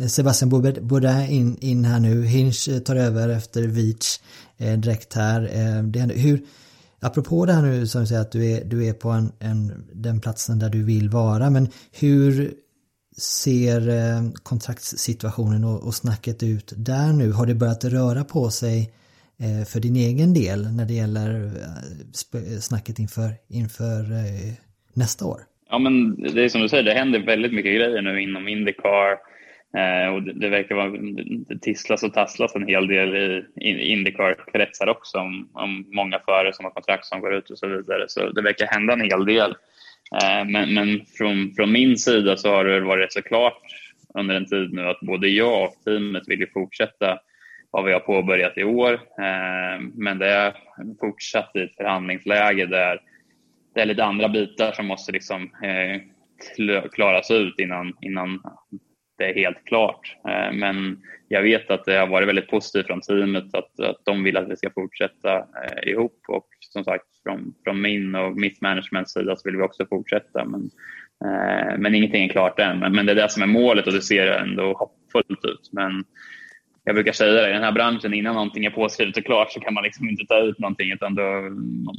[0.00, 2.24] eh, Sebastian Bourdin in, in här nu.
[2.24, 4.18] Hinch eh, tar över efter Beach
[4.58, 5.40] eh, direkt här.
[5.42, 6.40] Eh, det, hur,
[7.00, 9.86] apropå det här nu som du säger att du är, du är på en, en,
[9.92, 11.50] den platsen där du vill vara.
[11.50, 12.54] Men hur
[13.16, 17.32] ser eh, kontraktssituationen och, snacket ut där nu?
[17.32, 18.92] Har det börjat röra på sig
[19.38, 24.04] eh, för din egen del när det gäller eh, snacket inför, inför
[24.94, 25.40] nästa år?
[25.70, 29.18] Ja, men det är som du säger, det händer väldigt mycket grejer nu inom Indycar
[30.14, 30.90] och det, det, verkar vara,
[31.48, 33.14] det tisslas och tasslas en hel del
[33.56, 37.66] i Indycar-kretsar också om, om många förare som har kontrakt som går ut och så
[37.66, 38.04] vidare.
[38.08, 39.54] Så det verkar hända en hel del.
[40.22, 43.62] Eh, men, men från, från min sida så har det varit så klart
[44.18, 47.18] under en tid nu att både jag och teamet vill fortsätta
[47.70, 48.92] vad vi har påbörjat i år.
[48.94, 50.56] Eh, men det är
[51.00, 53.00] fortsatt i ett förhandlingsläge där
[53.74, 56.00] det är lite andra bitar som måste liksom eh,
[56.92, 58.42] klaras ut innan, innan
[59.18, 60.16] det är helt klart.
[60.28, 60.98] Eh, men
[61.28, 64.48] jag vet att det har varit väldigt positivt från teamet att, att de vill att
[64.48, 69.36] vi ska fortsätta eh, ihop och som sagt från, från min och mitt managements sida
[69.36, 70.44] så vill vi också fortsätta.
[70.44, 70.70] Men,
[71.24, 72.78] eh, men ingenting är klart än.
[72.78, 75.70] Men, men det är det som är målet och det ser ändå hoppfullt ut.
[75.72, 76.04] Men
[76.84, 79.60] jag brukar säga det, i den här branschen innan någonting är påskrivet och klart så
[79.60, 81.22] kan man liksom inte ta ut någonting utan då,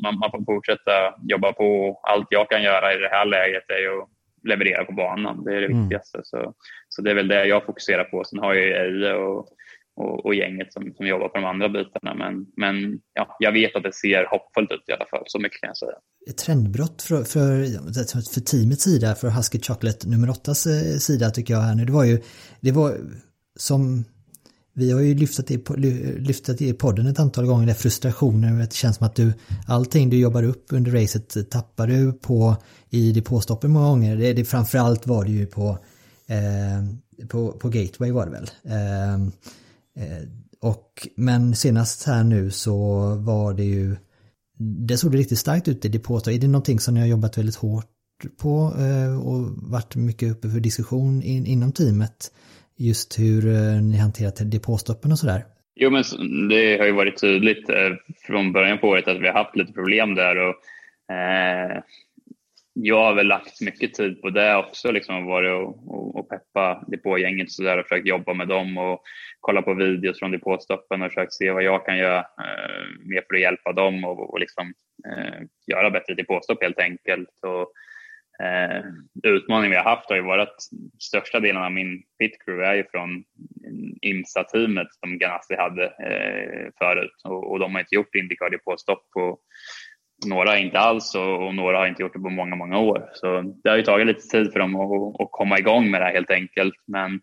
[0.03, 0.91] man, man får fortsätta
[1.27, 1.99] jobba på.
[2.03, 4.09] Allt jag kan göra i det här läget är ju att
[4.45, 5.43] leverera på banan.
[5.43, 5.81] Det är det mm.
[5.81, 6.19] viktigaste.
[6.23, 6.53] Så,
[6.89, 8.23] så det är väl det jag fokuserar på.
[8.23, 9.47] Sen har jag ju Eje och,
[9.95, 12.15] och, och, gänget som, som jobbar på de andra bitarna.
[12.15, 15.23] Men, men ja, jag vet att det ser hoppfullt ut i alla fall.
[15.25, 15.97] Så mycket kan jag säga.
[16.29, 20.53] Ett trendbrott för, för, för teamets sida, för Husky Chocolate nummer 8
[20.99, 21.85] sida tycker jag här nu.
[21.85, 22.21] Det var ju,
[22.61, 22.97] det var
[23.55, 24.03] som
[24.77, 29.07] vi har ju lyft det, i podden ett antal gånger, den frustrationen, det känns som
[29.07, 29.33] att du,
[29.67, 32.55] allting du jobbar upp under racet tappar du på
[32.89, 34.17] i depåstoppen många gånger.
[34.17, 35.77] Det, det framförallt var det ju på,
[36.27, 38.49] eh, på, på Gateway var det väl.
[38.63, 39.13] Eh,
[40.03, 40.23] eh,
[40.61, 43.95] och, men senast här nu så var det ju,
[44.87, 46.33] det såg det riktigt starkt ut i depåstopp.
[46.33, 47.85] Är det någonting som ni har jobbat väldigt hårt
[48.37, 52.31] på eh, och varit mycket uppe för diskussion in, inom teamet?
[52.77, 55.41] Just hur eh, ni hanterat depåstoppen och sådär?
[55.75, 56.03] Jo, men
[56.49, 57.91] det har ju varit tydligt eh,
[58.27, 60.35] från början på året att vi har haft lite problem där.
[60.37, 60.55] Och,
[61.15, 61.81] eh,
[62.73, 66.83] jag har väl lagt mycket tid på det också, liksom varit och, och, och peppa
[66.87, 69.01] depågänget så där och försökt jobba med dem och
[69.39, 73.35] kolla på videos från depåstoppen och försökt se vad jag kan göra eh, mer för
[73.35, 74.73] att hjälpa dem och, och liksom,
[75.07, 77.29] eh, göra bättre depåstopp helt enkelt.
[77.41, 77.71] Och,
[78.43, 78.83] eh,
[79.23, 80.61] utmaning vi har haft har ju varit att
[80.99, 83.23] största delen av min pit crew är ju från
[84.01, 89.11] IMSA-teamet som Ganassi hade eh, förut och, och, de har inte gjort Indycar på stopp
[89.13, 89.39] på
[90.25, 93.09] några inte alls och, och, några har inte gjort det på många, många år.
[93.13, 96.05] Så det har ju tagit lite tid för dem att, att komma igång med det
[96.05, 96.75] här helt enkelt.
[96.87, 97.21] Men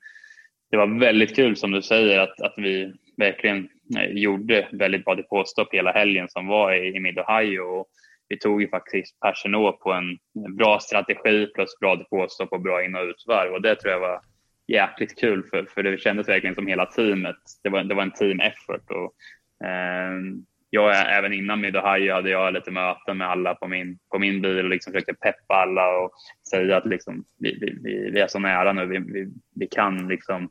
[0.71, 5.15] det var väldigt kul som du säger att, att vi verkligen eh, gjorde väldigt bra
[5.15, 7.85] depåstopp hela helgen som var i, i Mid-Ohio.
[8.33, 10.19] Vi tog ju faktiskt Persenå på en
[10.57, 14.21] bra strategi plus bra depåstopp och bra in och utvarv och det tror jag var
[14.67, 17.37] jäkligt kul för, för det kändes verkligen som hela teamet.
[17.63, 19.15] Det var, det var en team effort och
[19.67, 20.13] eh,
[20.71, 24.65] jag, även innan Mid-Ohio hade jag lite möten med alla på min, på min bil
[24.65, 26.11] och liksom försökte peppa alla och
[26.51, 30.51] säga att liksom, vi, vi, vi är så nära nu, vi, vi, vi kan liksom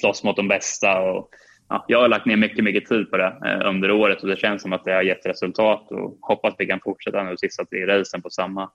[0.00, 1.30] slåss mot de bästa och
[1.68, 4.38] ja, jag har lagt ner mycket, mycket tid på det eh, under året och det
[4.38, 7.86] känns som att det har gett resultat och hoppas vi kan fortsätta nu sista tre
[7.86, 8.70] racen på samma,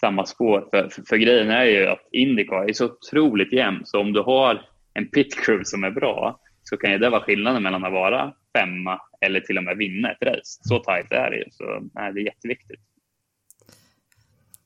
[0.00, 0.68] samma spår.
[0.70, 4.20] För, för, för, grejen är ju att Indycar är så otroligt jämn så om du
[4.20, 4.62] har
[4.94, 8.32] en pit crew som är bra så kan ju det vara skillnaden mellan att vara
[8.58, 10.58] femma eller till och med vinna ett race.
[10.62, 11.44] Så tajt är det ju.
[11.50, 12.80] Så nej, det är jätteviktigt.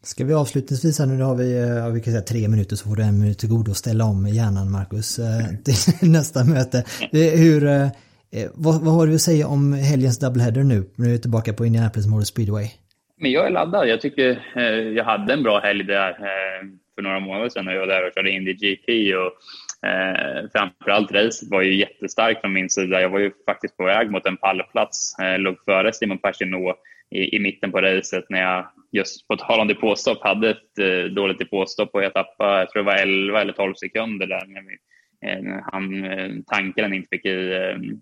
[0.07, 2.89] Ska vi avslutningsvis här nu, har vi, eh, ja, vi kan säga tre minuter så
[2.89, 6.85] får du en minut till godo att ställa om hjärnan Marcus eh, till nästa möte.
[7.13, 7.89] Hur, eh,
[8.55, 10.85] vad, vad har du att säga om helgens doubleheader nu?
[10.97, 12.67] Nu är vi tillbaka på Indianapolis Motor Speedway.
[13.21, 13.89] Men jag är laddad.
[13.89, 14.29] Jag tycker
[14.97, 16.13] jag hade en bra helg där
[16.95, 19.15] för några månader sedan när jag var där och körde Indy GP.
[19.15, 19.33] Och,
[19.87, 23.01] Eh, framförallt racet var ju jättestarkt från min sida.
[23.01, 25.19] Jag var ju faktiskt på väg mot en pallplats.
[25.19, 26.75] Eh, låg före Simon Pagenaud
[27.11, 31.13] i, i mitten på racet när jag just på tal om depåstopp hade ett eh,
[31.15, 34.63] dåligt depåstopp och jag tappade, jag tror det var 11 eller 12 sekunder där när
[34.63, 34.77] vi,
[35.29, 37.97] eh, han, eh, tankaren inte fick i eh,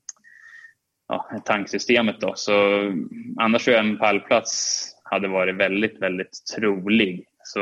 [1.09, 2.33] ja, tanksystemet då.
[2.37, 2.53] Så
[3.41, 7.25] annars tror jag en pallplats hade varit väldigt, väldigt trolig.
[7.43, 7.61] Så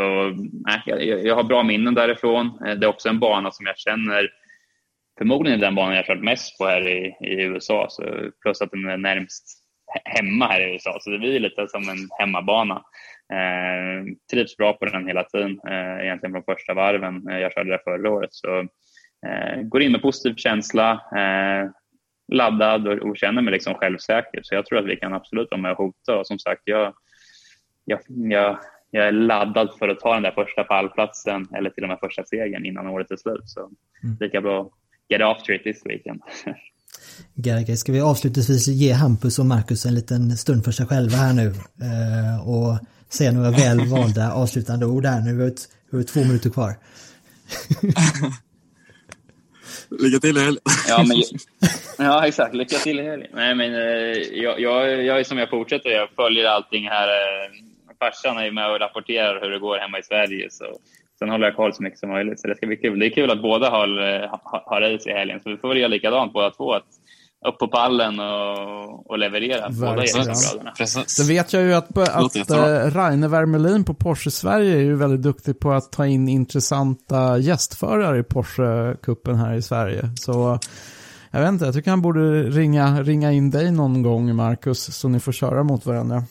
[0.53, 2.47] nej, jag, jag har bra minnen därifrån.
[2.67, 4.31] Eh, det är också en bana som jag känner
[5.19, 7.87] förmodligen den banan jag kört mest på här i, i USA.
[7.91, 9.62] Så plus att den är närmst
[10.05, 12.85] hemma här i USA, så det blir lite som en hemmabana.
[13.33, 17.29] Eh, trivs bra på den hela tiden, eh, egentligen från första varven.
[17.29, 18.35] Eh, jag körde det förra året.
[18.35, 18.59] Så,
[19.27, 21.71] eh, går in med positiv känsla, eh,
[22.33, 24.41] laddad och, och känner mig liksom självsäker.
[24.43, 26.19] Så jag tror att vi kan absolut vara med och hota.
[26.19, 26.95] Och som sagt, jag,
[27.85, 28.59] jag, jag,
[28.91, 32.25] jag är laddad för att ta den där första pallplatsen eller till och med första
[32.25, 33.43] segern innan året är slut.
[33.45, 34.17] Så mm.
[34.21, 34.71] lika bra
[35.09, 36.23] get after it this weekend.
[37.35, 41.33] Gerge, ska vi avslutningsvis ge Hampus och Marcus en liten stund för sig själva här
[41.33, 41.47] nu
[41.83, 45.37] eh, och säga några väl valda avslutande ord här nu.
[45.91, 46.77] Vi har två minuter kvar.
[49.99, 50.63] Lycka till i helgen.
[50.89, 51.23] ja, men,
[52.07, 52.55] ja, exakt.
[52.55, 53.31] Lycka till i helgen.
[53.35, 53.81] Nej, men, eh,
[54.33, 55.91] jag, jag, jag är som jag fortsätter.
[55.91, 57.09] Jag följer allting här.
[57.09, 57.51] Eh,
[57.99, 60.49] farsan är med och rapporterar hur det går hemma i Sverige.
[60.51, 60.65] Så.
[61.23, 62.41] Sen håller jag koll så mycket som möjligt.
[62.41, 62.99] Så det ska bli kul.
[62.99, 63.89] Det är kul att båda har,
[64.29, 65.41] har, har race i helgen.
[65.43, 66.73] Så vi får väl göra likadant båda två.
[66.73, 66.85] Att
[67.49, 69.69] upp på pallen och, och leverera.
[69.71, 70.07] Båda
[71.07, 72.57] Sen vet jag ju att, att äh,
[72.95, 78.19] Rainer Wermelin på Porsche Sverige är ju väldigt duktig på att ta in intressanta gästförare
[78.19, 80.11] i Porsche-cupen här i Sverige.
[80.17, 80.59] Så
[81.31, 85.09] jag vet inte, jag tycker han borde ringa, ringa in dig någon gång, Marcus, så
[85.09, 86.23] ni får köra mot varandra.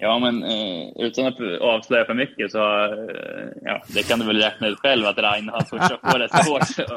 [0.00, 4.40] Ja, men eh, utan att avslöja för mycket så eh, ja, det kan du väl
[4.40, 6.88] räkna ut själv att Rainer har pushat på rätt hårt.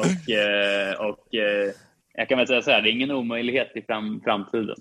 [0.00, 1.72] och, eh, och eh,
[2.14, 4.76] jag kan väl säga så här, det är ingen omöjlighet i fram, framtiden.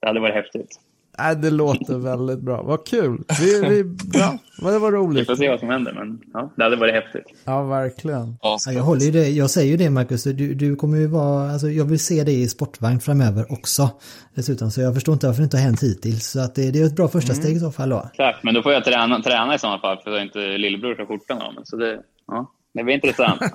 [0.00, 0.80] Det hade varit häftigt.
[1.18, 2.62] Nej, det låter väldigt bra.
[2.62, 3.24] Vad kul.
[3.40, 4.38] Vi, vi, bra.
[4.72, 5.22] Det var roligt.
[5.22, 7.24] Vi får se vad som händer, men ja, det hade varit häftigt.
[7.44, 8.36] Ja, verkligen.
[8.42, 9.28] Ja, jag håller ju det.
[9.28, 10.24] Jag säger ju det, Marcus.
[10.24, 13.90] Du, du kommer ju vara, alltså, jag vill se dig i sportvagn framöver också.
[14.34, 16.30] Dessutom, så jag förstår inte varför det inte har hänt hittills.
[16.30, 17.42] Så att det, det är ett bra första mm.
[17.42, 18.10] steg i så fall då.
[18.14, 21.06] Klart, men då får jag träna, träna i sådana fall, för att inte lillebror tar
[21.06, 21.62] skjortan av mig.
[21.66, 23.40] Så det, ja, det blir intressant.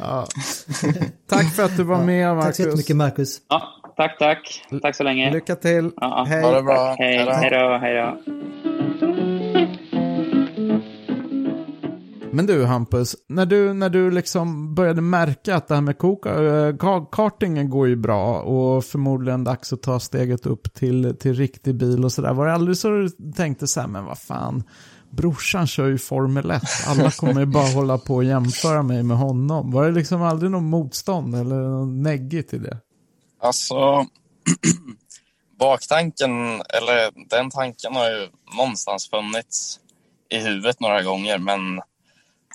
[0.00, 0.26] Ja.
[1.26, 2.44] tack för att du var med, Marcus.
[2.46, 3.40] Tack så jättemycket, Marcus.
[3.48, 3.62] Ja,
[3.96, 4.64] tack, tack.
[4.82, 5.32] Tack så länge.
[5.32, 5.90] Lycka till.
[5.96, 6.42] Ja, hej.
[6.42, 6.94] Ha det bra.
[6.98, 7.78] Hej, hej då.
[7.78, 8.32] Hej då.
[12.36, 16.30] Men du Hampus, när du, när du liksom började märka att det här med koka,
[16.42, 16.74] äh,
[17.12, 22.04] kartingen går ju bra och förmodligen dags att ta steget upp till, till riktig bil
[22.04, 22.32] och sådär.
[22.32, 24.62] Var det aldrig så du tänkte så här, men vad fan,
[25.10, 26.62] brorsan kör ju Formel 1.
[26.86, 29.70] Alla kommer ju bara hålla på och jämföra mig med honom.
[29.70, 32.78] Var det liksom aldrig någon motstånd eller någon neggigt i det?
[33.46, 34.06] Alltså,
[35.58, 39.80] baktanken, eller den tanken har ju någonstans funnits
[40.30, 41.80] i huvudet några gånger, men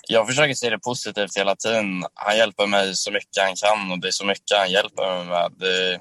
[0.08, 2.04] jag försöker se det positivt hela tiden.
[2.14, 5.26] Han hjälper mig så mycket han kan och det är så mycket han hjälper mig
[5.26, 5.52] med.
[5.56, 6.00] Det,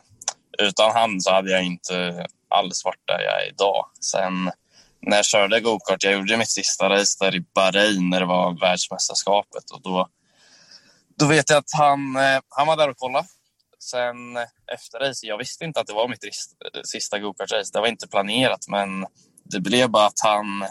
[0.66, 3.86] utan han så hade jag inte alls varit där jag är idag.
[4.02, 4.52] Sen
[5.02, 8.60] när jag körde gokart, jag gjorde mitt sista race där i Bahrain när det var
[8.60, 10.08] världsmästerskapet och då,
[11.18, 13.28] då vet jag att han, eh, han var där och kollade.
[13.82, 14.38] Sen
[14.74, 16.26] efter race, jag visste inte att det var mitt
[16.86, 17.72] sista gokart-race.
[17.74, 19.06] Det var inte planerat, men
[19.44, 20.66] det blev bara att han,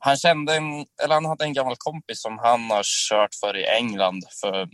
[0.00, 3.66] han kände en, eller han hade en gammal kompis som han har kört för i
[3.66, 4.68] England för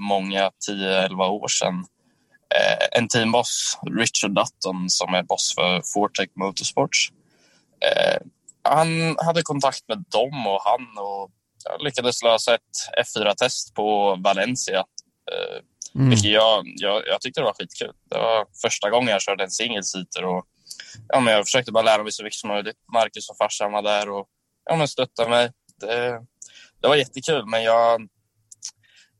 [0.00, 1.74] många, 10-11 år sedan.
[2.54, 7.08] Eh, en teamboss, Richard Dutton, som är boss för Fortec Motorsports.
[7.80, 8.20] Eh,
[8.62, 11.30] han hade kontakt med dem och han och
[11.64, 14.78] jag lyckades lösa ett F4-test på Valencia.
[15.32, 15.62] Eh,
[15.98, 16.10] mm.
[16.10, 17.92] Vilket jag, jag, jag tyckte det var skitkul.
[18.10, 20.44] Det var första gången jag körde en singelseater och
[21.08, 22.76] ja, men jag försökte bara lära mig så mycket som möjligt.
[22.92, 24.26] Marcus och farsan var där och
[24.70, 25.50] ja, men stöttade mig.
[25.80, 26.20] Det,
[26.82, 28.08] det var jättekul, men jag,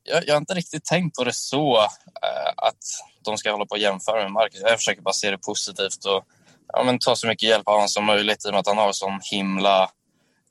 [0.03, 2.85] jag, jag har inte riktigt tänkt på det så äh, att
[3.25, 4.61] de ska hålla på och jämföra med Marcus.
[4.61, 6.25] Jag försöker bara se det positivt och
[6.73, 8.79] ja, men ta så mycket hjälp av honom som möjligt i och med att han
[8.79, 9.91] har sån himla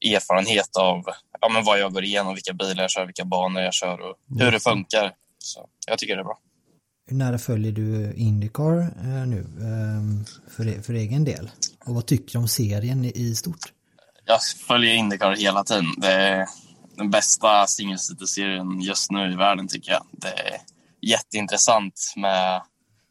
[0.06, 1.04] erfarenhet av
[1.42, 4.16] ja, men vad jag går igenom, vilka bilar jag kör, vilka banor jag kör och
[4.40, 5.13] hur det funkar.
[5.39, 6.39] Så jag tycker det är bra.
[7.10, 11.50] Hur nära följer du Indycar eh, nu eh, för, för egen del?
[11.86, 13.73] Och vad tycker du om serien i stort?
[14.26, 15.86] Jag följer Indycar hela tiden.
[15.97, 16.47] Det är
[16.95, 20.04] den bästa serien just nu i världen tycker jag.
[20.12, 20.58] Det är
[21.02, 22.62] jätteintressant med,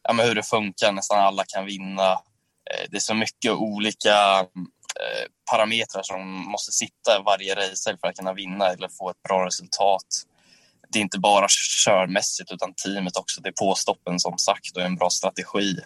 [0.02, 0.92] ja, med hur det funkar.
[0.92, 2.12] Nästan alla kan vinna.
[2.12, 4.40] Eh, det är så mycket olika
[5.00, 9.46] eh, parametrar som måste sitta varje race för att kunna vinna eller få ett bra
[9.46, 10.06] resultat.
[10.96, 11.46] Det är inte bara
[11.84, 13.40] körmässigt utan teamet också.
[13.40, 15.80] Det är påstoppen som sagt och en bra strategi.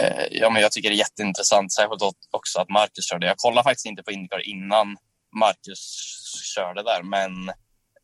[0.00, 3.26] Eh, ja, men jag tycker det är jätteintressant, särskilt också att Marcus körde.
[3.26, 4.96] Jag kollade faktiskt inte på Indycar innan
[5.40, 5.80] Marcus
[6.54, 7.52] körde där, men,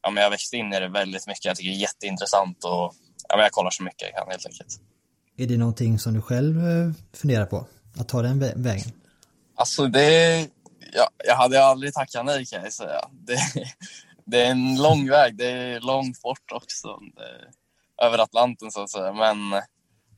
[0.02, 1.44] ja, men jag växte in i det väldigt mycket.
[1.44, 2.94] Jag tycker det är jätteintressant och
[3.28, 4.80] ja, men jag kollar så mycket jag kan helt enkelt.
[5.36, 6.54] Är det någonting som du själv
[7.14, 7.66] funderar på?
[7.98, 8.92] Att ta den vägen?
[9.56, 10.48] Alltså det...
[10.92, 13.08] Ja, jag hade aldrig tackat nej kan jag säga.
[13.12, 13.38] Det,
[14.32, 15.36] det är en lång väg.
[15.36, 16.88] Det är långt bort också.
[17.16, 19.12] Det, över Atlanten så att säga.
[19.12, 19.36] Men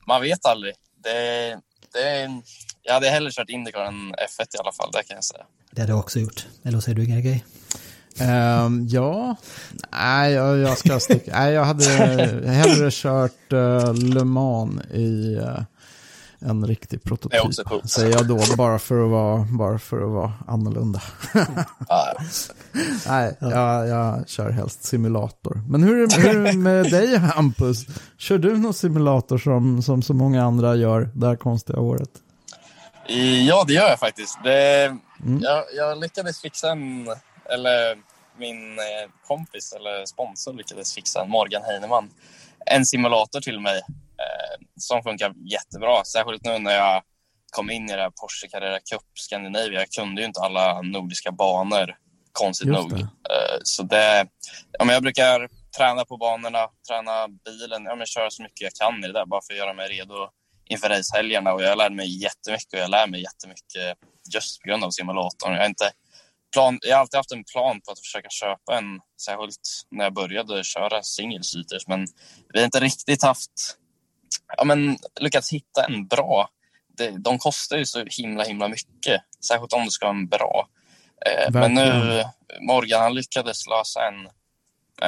[0.07, 0.73] man vet aldrig.
[1.03, 1.59] det,
[1.93, 2.29] det,
[2.83, 5.45] jag hade hellre kört Indycar än F1 i alla fall, det kan jag säga.
[5.71, 6.47] Det hade jag också gjort.
[6.63, 7.45] Eller vad säger du Gergej?
[8.21, 9.35] Um, ja,
[9.91, 11.31] nej jag, jag ska sticka.
[11.39, 11.85] nej, jag hade
[12.47, 15.61] hellre kört uh, Le Mans i uh,
[16.45, 17.41] en riktig prototyp.
[17.89, 21.01] Säger jag då, bara för att vara, bara för att vara annorlunda.
[23.07, 25.61] nej, jag, jag kör helst simulator.
[25.69, 27.85] Men hur, är- det med dig Hampus?
[28.17, 32.09] Kör du någon simulator som, som så många andra gör det här konstiga året?
[33.47, 34.37] Ja, det gör jag faktiskt.
[34.43, 34.97] Det,
[35.41, 37.07] jag, jag lyckades fixa en,
[37.53, 37.95] eller
[38.39, 42.09] min eh, kompis eller sponsor lyckades fixa en, Morgan Heinemann,
[42.65, 43.81] en simulator till mig
[44.79, 46.03] som funkar jättebra.
[46.03, 47.03] Särskilt nu när jag
[47.51, 49.79] kom in i det här Porsche Carrera Cup Scandinavia.
[49.79, 51.95] Jag kunde ju inte alla nordiska banor,
[52.31, 52.91] konstigt Just nog.
[52.91, 53.01] det.
[53.01, 54.27] Eh, så det,
[54.71, 58.73] ja, men jag brukar träna på banorna, träna bilen, ja, men köra så mycket jag
[58.73, 60.29] kan i det där bara för att göra mig redo
[60.65, 63.97] inför racehelgerna och jag lärde mig jättemycket och jag lär mig jättemycket
[64.33, 65.53] just på grund av simulatorn.
[65.53, 65.91] Jag har, inte
[66.53, 70.13] plan, jag har alltid haft en plan på att försöka köpa en, särskilt när jag
[70.13, 71.41] började köra single
[71.87, 72.07] men
[72.53, 73.77] vi har inte riktigt haft,
[74.57, 76.49] ja men lyckats hitta en bra.
[77.19, 80.67] De kostar ju så himla himla mycket, särskilt om du ska ha en bra.
[81.25, 82.23] Eh, men nu.
[82.61, 84.27] Morgan han lyckades lösa en,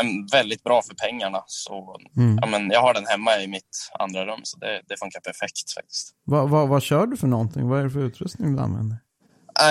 [0.02, 1.44] en väldigt bra för pengarna.
[1.48, 2.38] Så Mm.
[2.42, 5.74] ja, men jag har den hemma i mitt andra rum, så det, det funkar perfekt
[5.76, 6.16] faktiskt.
[6.24, 7.68] Vad, vad, vad kör du för någonting?
[7.68, 8.98] Vad är det för utrustning du använder?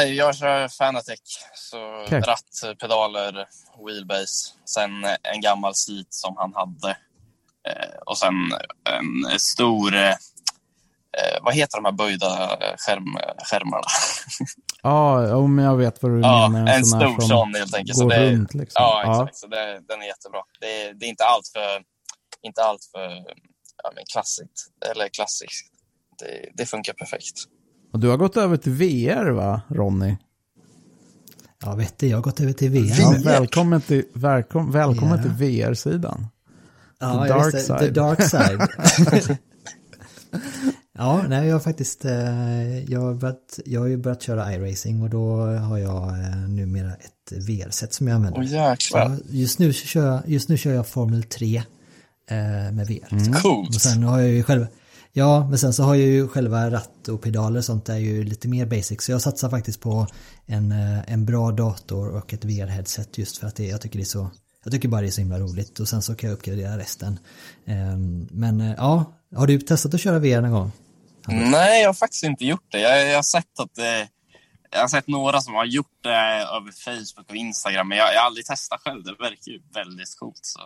[0.07, 1.21] Jag kör Fanatec,
[1.55, 2.21] så Okej.
[2.21, 3.47] ratt, pedaler,
[3.87, 4.91] wheelbase, sen
[5.23, 6.97] en gammal seat som han hade
[8.07, 8.35] och sen
[9.33, 13.19] en stor, eh, eh, vad heter de här böjda eh, skärm,
[13.51, 13.87] skärmarna?
[14.83, 16.73] Ja, jo, men jag vet vad du ja, menar.
[16.73, 17.99] en sån här stor som sån helt enkelt.
[17.99, 18.83] Så det, runt liksom.
[18.83, 19.37] Ja, exakt.
[19.37, 20.41] Så det, den är jättebra.
[20.61, 21.83] Det, det är inte allt för,
[22.43, 23.09] inte allt för
[23.83, 24.73] ja, men klassiskt.
[24.91, 25.67] Eller klassiskt.
[26.19, 27.45] Det, det funkar perfekt.
[27.93, 30.17] Och du har gått över till VR va, Ronny?
[31.65, 33.01] Ja, vet du, jag har gått över till VR.
[33.01, 35.23] Ja, välkommen till, välkom, välkommen Ja.
[35.23, 36.27] till VR-sidan.
[36.99, 37.79] Ja, The dark det, side.
[37.79, 38.69] The dark side.
[40.99, 45.03] ja, nej, jag har faktiskt, eh, jag har, börjat, jag har ju börjat köra iRacing
[45.03, 48.41] och då har jag eh, numera ett VR-set som jag använder.
[48.41, 49.17] Åh jäklar.
[49.29, 52.37] just, nu kör jag, just nu kör jag Formel 3 eh,
[52.73, 53.13] med VR.
[53.13, 53.33] Mm.
[53.33, 53.69] Coolt.
[53.69, 54.67] Och sen har jag ju själva,
[55.13, 58.25] ja men sen så har jag ju själva ratt och pedaler och sånt är ju
[58.25, 59.03] lite mer basic.
[59.03, 60.07] Så jag satsar faktiskt på
[60.47, 60.73] en,
[61.07, 64.31] en bra dator och ett VR-headset just för att det, jag tycker det är så,
[64.67, 67.19] jag tycker bara det är så himla roligt och sen så kan jag uppgradera resten.
[67.67, 69.05] Ehm, Men eh, ja,
[69.37, 70.73] har du testat att köra VR någon gång?
[71.29, 72.81] Nej, jag har faktiskt inte gjort det.
[72.81, 74.09] Jag, jag har sett att det,
[74.71, 76.11] jag har sett några som har gjort det
[76.57, 79.05] över Facebook och Instagram, men jag, jag har aldrig testat själv.
[79.05, 80.41] Det verkar ju väldigt coolt.
[80.43, 80.61] Så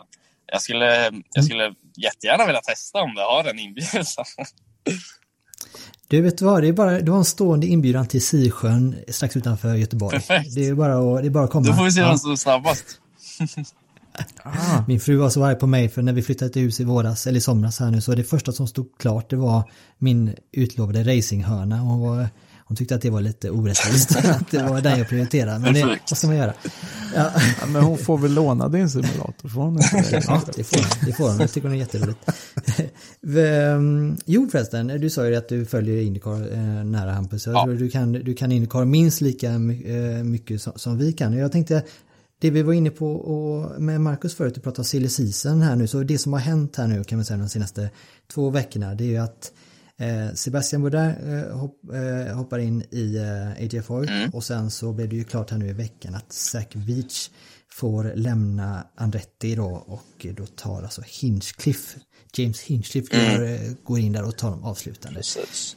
[0.46, 4.04] jag, skulle, jag skulle jättegärna vilja testa om det har en inbjudan.
[6.08, 9.74] Du vet vad, det är bara, du har en stående inbjudan till Sisjön strax utanför
[9.74, 10.16] Göteborg.
[10.16, 10.54] Perfekt.
[10.54, 11.66] Det är bara att, det är bara att komma.
[11.66, 12.84] Då får vi se vem som är snabbast.
[14.88, 17.26] Min fru var så arg på mig för när vi flyttade till hus i våras,
[17.26, 21.02] eller i somras här nu, så det första som stod klart det var min utlovade
[21.16, 21.78] racinghörna.
[21.78, 22.28] Hon, var,
[22.64, 25.58] hon tyckte att det var lite orättvist, att det var den jag prioriterade.
[25.58, 26.54] Men det, vad ska man göra?
[27.14, 27.30] Ja,
[27.60, 30.24] Ja, men hon får väl låna din simulator, får hon inte det?
[30.26, 30.86] ja det får hon.
[31.06, 31.40] Det får hon.
[31.40, 32.18] Jag tycker hon är jätteroligt.
[33.38, 37.46] Ehm, jo förresten, du sa ju att du följer Indycar eh, nära Hampus.
[37.46, 37.64] Jag Ja.
[37.64, 39.58] tror Du, kan, du kan Indycar minst lika eh,
[40.24, 41.32] mycket som, som vi kan.
[41.32, 41.82] Jag tänkte,
[42.40, 45.86] det vi var inne på och med Marcus förut, du pratade silly season här nu,
[45.86, 47.90] så det som har hänt här nu kan man säga de senaste
[48.32, 49.52] två veckorna, det är ju att
[49.96, 53.18] eh, Sebastian Bourdais eh, eh, hoppar in i
[53.58, 56.66] AJ Foyt och sen så blev det ju klart här nu i veckan att Zach
[56.72, 57.30] Veach
[57.72, 62.00] får lämna Andretti då och då tar alltså Hinchcliffe,
[62.36, 65.18] James Hinchcliffe går, eh, går in där och tar de avslutande.
[65.18, 65.76] Precis.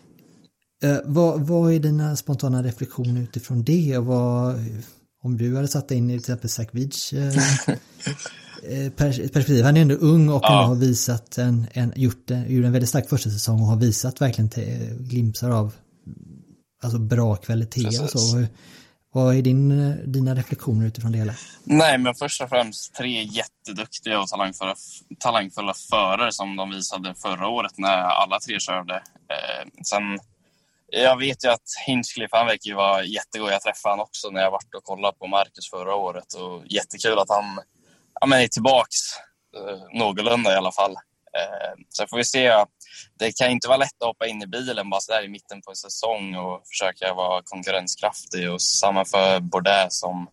[1.06, 3.98] Vad, vad är dina spontana reflektioner utifrån det?
[3.98, 4.56] Och vad,
[5.24, 7.28] om du hade satt in i till exempel Veach eh,
[8.64, 9.64] eh, pers- perspektiv.
[9.66, 10.64] Han är ändå ung och Ja.
[10.64, 14.22] har visat en, en, gjort, en, gjort en väldigt stark första säsong och har visat
[14.22, 15.74] verkligen te, glimsar av
[16.84, 17.88] alltså bra kvalitet.
[17.88, 18.32] och Precis.
[18.32, 18.46] Så.
[19.16, 21.34] Vad- är din, dina reflektioner utifrån det hela?
[21.64, 24.76] Nej, men först och främst tre jätteduktiga och talangfulla,
[25.20, 28.94] talangfulla förare som de visade förra året när alla tre körde.
[28.96, 30.02] Eh, sen,
[31.02, 33.52] jag vet ju att Hinchcliffe, han verkar ju vara jättegod.
[33.52, 36.34] Jag träffade han också när jag varit och kollade på Marcus förra året.
[36.34, 37.60] Och jättekul att han
[38.22, 38.98] ja, men är tillbaks
[39.58, 40.92] eh, någorlunda i alla fall.
[41.38, 42.66] Eh, sen får vi se.
[43.20, 45.62] Det kan inte vara lätt att hoppa in i bilen bara så där i mitten
[45.62, 48.52] på en säsong och försöka vara konkurrenskraftig.
[48.52, 50.28] Och samma för Bourdais som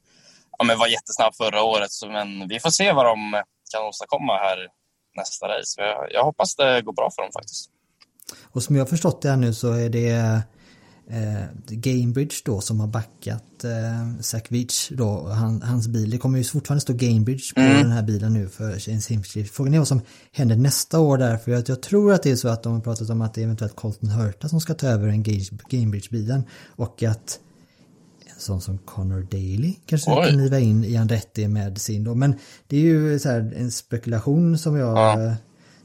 [0.59, 1.93] ja, men var jättesnabb förra året.
[1.93, 3.43] Så, men vi får se vad de
[3.73, 4.69] kan åstadkomma här
[5.17, 5.83] nästa race.
[5.83, 7.71] Jag, jag hoppas det går bra för dem faktiskt
[8.43, 10.43] och som jag har förstått det här nu så är det
[11.11, 16.11] eh, Gamebridge då som har backat eh, Zach Veach då, han, hans bil.
[16.11, 17.77] Det kommer ju fortfarande stå Gamebridge på Mm.
[17.83, 19.55] den här bilen nu för en Simshift.
[19.55, 20.01] Frågan är vad som
[20.33, 22.81] händer nästa år där för jag, jag tror att det är så att de har
[22.81, 25.23] pratat om att det är eventuellt Colton Hurta som ska ta över en
[25.69, 26.43] Gamebridge-bilen
[26.77, 27.39] och att
[28.39, 30.17] sån som Connor Daly kanske Oj.
[30.27, 32.15] kan kliva in i Andretti med sin då.
[32.15, 32.35] Men
[32.67, 35.35] det är ju så här en spekulation som jag Ja.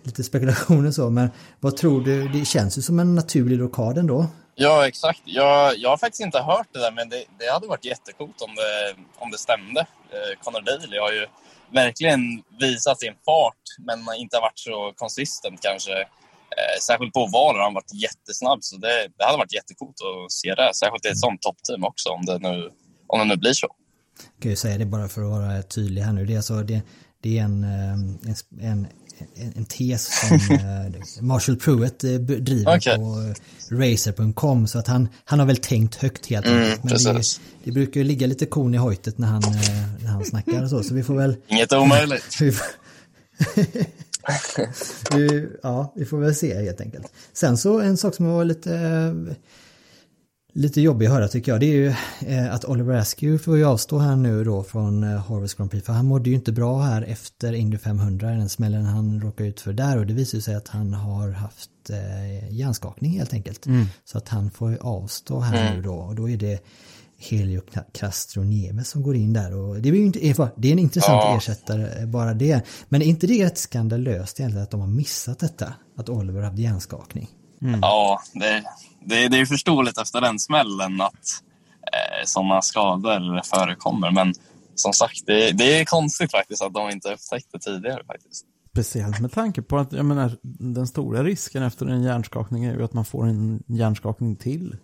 [0.06, 1.30] Lite spekulationer så, men
[1.60, 2.28] vad tror du?
[2.28, 4.28] Det känns ju som en naturlig rockad ändå.
[4.56, 5.22] Ja, exakt.
[5.26, 8.56] Jag, jag har faktiskt inte hört det där, men det, det hade varit jättecoolt om
[8.56, 9.80] det, om det stämde.
[9.80, 11.26] Eh, Connor Daly har ju
[11.74, 12.20] verkligen
[12.60, 15.94] visat sin fart, men inte varit så konsistent kanske.
[16.58, 20.32] Eh, särskilt på ovaler har han varit jättesnabb, så det, det hade varit jättecoolt att
[20.32, 20.72] se det.
[20.76, 22.72] Särskilt i ett sånt toppteam också, om det nu,
[23.08, 23.68] om det nu blir så.
[24.34, 26.26] Jag kan ju säga det bara för att vara tydlig här nu.
[26.26, 26.82] Det är, alltså, det,
[27.22, 28.88] det är en, eh, en, en,
[29.36, 32.98] en, en tes som eh, Marshall Pruitt eh, driver Okej.
[32.98, 33.34] på
[33.72, 36.84] racer.com så att han, han har väl tänkt högt helt Mm, enkelt.
[37.06, 37.24] Men det,
[37.64, 39.52] det brukar ju ligga lite kon i hojtet när han, eh,
[40.04, 42.38] när han snackar och så, så vi får väl Inget omöjligt.
[45.12, 47.08] vi ja, vi får väl se helt enkelt.
[47.34, 48.72] Sen så en sak som var lite,
[50.56, 51.88] lite jobbig att höra tycker jag, det är ju
[52.28, 55.86] eh, att Oliver Askew får ju avstå här nu då från eh, Harvest Grand Prix,
[55.86, 59.62] för han mådde ju inte bra här efter Indy 500, den smällen han råkade ut
[59.62, 63.66] för där och det visar sig att han har haft eh, hjärnskakning helt enkelt.
[64.06, 66.60] Så att han får ju avstå här nu då och då är det
[67.30, 67.62] Helio
[67.94, 70.20] Castro Nieves som går in där och det är inte,
[70.58, 71.38] det är en intressant Ja.
[71.38, 72.62] ersättare bara det.
[72.90, 75.74] Men är inte det rätt skandalöst egentligen att de har missat detta?
[75.98, 77.30] Att Oliver haft hjärnskakning?
[77.82, 78.64] Ja, det,
[79.06, 81.42] det, det är förståeligt efter den smällen att
[81.82, 84.12] eh, sådana skador förekommer.
[84.12, 84.34] Men
[84.76, 88.46] som sagt, det, det är konstigt faktiskt att de inte upptäckte tidigare faktiskt.
[88.72, 92.84] Speciellt med tanke på att, jag menar, den stora risken efter en hjärnskakning är ju
[92.84, 94.78] att man får en hjärnskakning till.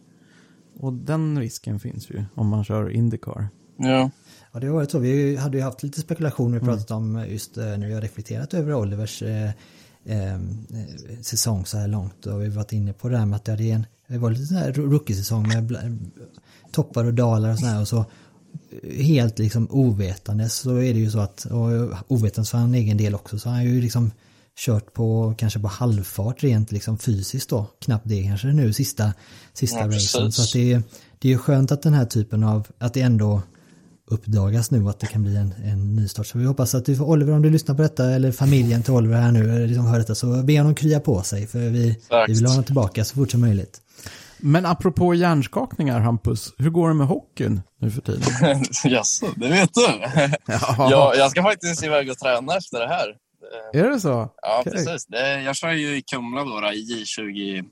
[0.80, 3.48] Och den risken finns ju om man kör Indycar.
[3.78, 4.10] Ja.
[4.54, 5.00] Ja, det har varit så.
[5.00, 8.54] Vi hade ju haft lite spekulationer och pratat om just eh, när vi har reflekterat
[8.54, 9.24] över Olivers
[10.06, 10.40] eh,
[11.22, 12.26] säsong så här långt.
[12.26, 14.32] Och vi har varit inne på det här med att det, hade en, det var
[14.32, 15.98] lite sån här rookie-säsong med
[16.72, 17.82] toppar och dalar och sådär.
[17.82, 18.06] Och så
[18.84, 21.70] eh, helt liksom ovetandes så är det ju så att, och
[22.08, 24.12] ovetandes för han egen del också, så har han ju liksom
[24.60, 27.66] kört på kanske på halvfart rent liksom fysiskt då.
[27.80, 29.14] Knappt det kanske nu sista,
[29.54, 30.32] sista Ja, racen.
[30.32, 30.84] Så att det, är-
[31.20, 33.42] det är ju skönt att den här typen av, att det ändå
[34.12, 36.28] uppdagas nu att det kan bli en, en nystart.
[36.28, 39.22] Så vi hoppas att du Oliver, om du lyssnar på detta, eller familjen till Oliver
[39.22, 41.48] här nu, eller liksom hör detta, så be honom krya på sig.
[41.48, 42.30] För vi, Exakt.
[42.30, 43.82] vi vill ha honom tillbaka så fort som möjligt.
[44.38, 48.24] Men apropå hjärnskakningar, Hampus, hur går det med hockeyn nu för tiden?
[48.84, 49.82] Jaså, det vet du?
[50.78, 53.16] Ja, jag ska faktiskt iväg och träna efter det här.
[53.74, 54.30] Är det så?
[54.42, 54.72] Ja, Okej.
[54.74, 55.06] precis.
[55.06, 57.66] Det, jag kör ju i Kumla då, då, i J20,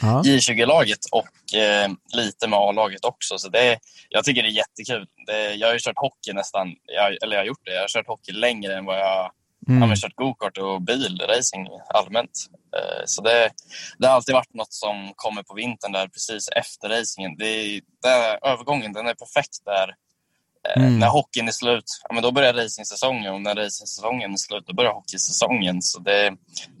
[0.00, 0.22] Ja.
[0.24, 3.38] J20-laget och eh, lite med A-laget också.
[3.38, 3.78] Så det,
[4.08, 5.06] jag tycker det är jättekul.
[5.26, 7.74] Det, jag har ju kört hockey nästan, jag, eller jag har gjort det.
[7.74, 9.30] Jag har kört hockey längre än vad jag
[9.68, 9.88] Mm.
[9.88, 12.30] men kört gokart och bilracing allmänt.
[12.76, 13.50] Eh, Så det,
[13.98, 17.36] det har alltid varit något som kommer på vintern där precis efter racingen.
[17.38, 19.88] Det, är- det, övergången den är perfekt där.
[19.88, 20.98] Eh, Mm.
[20.98, 24.74] När hockeyn är slut, ja, men då börjar racingsäsongen och när racingsäsongen är slut då
[24.74, 25.82] börjar hockeysäsongen.
[25.82, 26.30] Så det,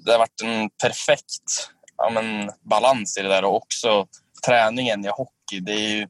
[0.04, 4.06] det har varit en perfekt ja, men, balans i det där och också
[4.46, 5.60] träningen i hockey.
[5.60, 6.06] Det är ju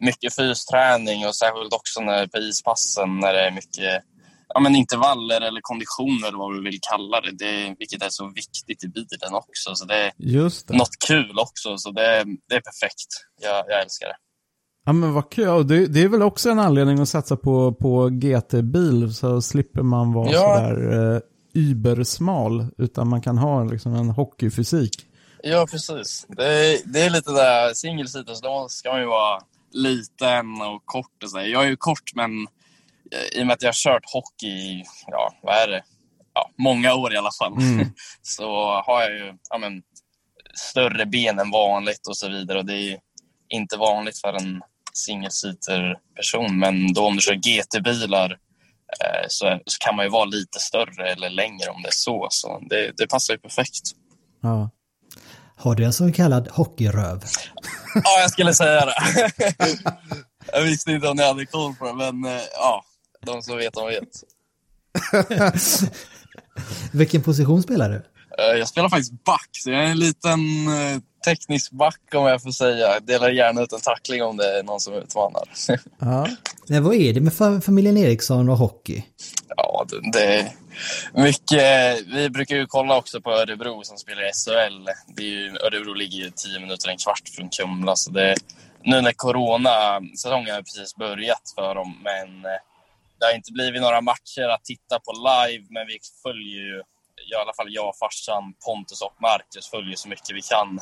[0.00, 4.02] mycket fysträning och särskilt också när, på ispassen när det är mycket
[4.54, 8.32] ja, men intervaller eller konditioner eller vad vi vill kalla det, det, vilket är så
[8.34, 9.74] viktigt i bilen också.
[9.74, 10.76] Så det är Just det.
[10.76, 13.08] något kul också, så det, det är perfekt.
[13.42, 14.16] Jag, jag älskar det.
[14.86, 15.48] Ja men vad kul.
[15.48, 19.82] Och Det, det är väl också en anledning att satsa på, på GT-bil så slipper
[19.82, 20.40] man vara Ja.
[20.54, 21.20] sådär eh,
[21.54, 22.66] übersmal.
[22.78, 25.06] Utan man kan ha liksom en hockeyfysik.
[25.42, 26.26] Ja, precis.
[26.28, 29.40] Det är, det är lite där, singelsitter, så då ska man ju vara
[29.72, 31.40] liten och kort och så.
[31.40, 32.46] Jag är ju kort, men
[33.12, 35.82] eh, i och med att jag har kört hockey i, ja, vad är det?
[36.34, 37.52] Ja, många år i alla fall.
[38.22, 39.82] så har jag ju ja, men,
[40.54, 42.58] större ben än vanligt och så vidare.
[42.58, 42.98] Och det är
[43.48, 44.62] inte vanligt för en
[44.92, 46.58] singelseater-person.
[46.58, 48.30] Men då om du kör GT-bilar
[49.00, 52.26] eh, så, så kan man ju vara lite större eller längre om det är så.
[52.30, 53.82] Så det, det passar ju perfekt.
[54.42, 54.70] Ja.
[55.60, 57.24] Har du en så kallad hockeyröv?
[57.94, 58.94] Ja, jag skulle säga det.
[60.52, 62.84] jag visste inte om ni hade koll på det, men eh, ja,
[63.26, 64.24] de som vet, de vet.
[66.92, 68.02] Vilken position spelar du?
[68.38, 72.42] Eh, Jag spelar faktiskt back, så jag är en liten eh, teknisk back om jag
[72.42, 72.78] får säga.
[72.94, 75.42] Jag delar gärna ut en tackling om det är någon som utmanar.
[76.00, 76.26] Ja.
[76.68, 79.04] Men vad är det med fa- familjen Eriksson och hockey?
[79.56, 80.52] Ja, det, det är
[81.14, 82.06] mycket.
[82.06, 84.88] Vi brukar ju kolla också på Örebro som spelar i SHL.
[85.16, 87.96] Det är ju, Örebro ligger ju tio minuter, en kvart från Kumla.
[87.96, 88.34] Så det,
[88.84, 92.60] nu när corona-säsongen har precis börjat för dem, men eh,
[93.18, 96.82] det har inte blivit några matcher att titta på live, men vi följer ju,
[97.38, 100.80] i alla fall jag, farsan, Pontus och Marcus följer så mycket vi kan.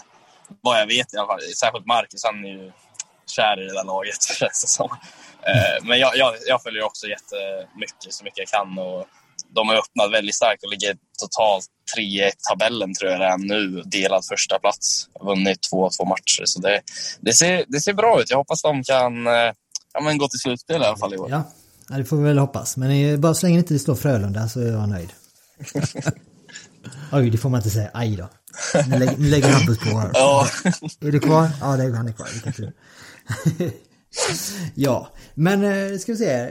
[0.61, 1.41] Vad jag vet i alla fall.
[1.41, 2.73] Särskilt Marcus, han är ju
[3.27, 4.91] kär i det där laget känns det som.
[5.43, 8.79] Eh, Men jag, jag, jag följer också jättemycket, så mycket jag kan.
[8.79, 9.07] Och
[9.55, 13.39] de har öppnat väldigt starkt och ligger totalt 3 i tabellen tror jag det är
[13.39, 13.83] nu.
[13.83, 15.09] Delad första plats.
[15.21, 16.43] Vunnit två, två matcher.
[16.45, 16.81] Så det,
[17.21, 18.31] det, ser, det ser bra ut.
[18.31, 19.53] Jag hoppas de kan eh,
[19.93, 21.31] ja, men gå till slutspel i alla fall i år.
[21.31, 21.43] Ja,
[21.97, 22.77] det får vi väl hoppas.
[22.77, 25.13] Men bara så länge det inte står Frölunda så är jag nöjd.
[27.13, 27.91] Oj, det får man inte säga.
[27.95, 28.29] Aj då.
[28.89, 30.11] Nu lägger, nu lägger Hampus på här.
[30.15, 30.49] Ja.
[31.01, 31.49] Är du kvar?
[31.61, 32.29] Ja, det är, han är kvar.
[32.33, 32.73] Vilken tur.
[34.75, 36.51] ja, men eh, ska vi se.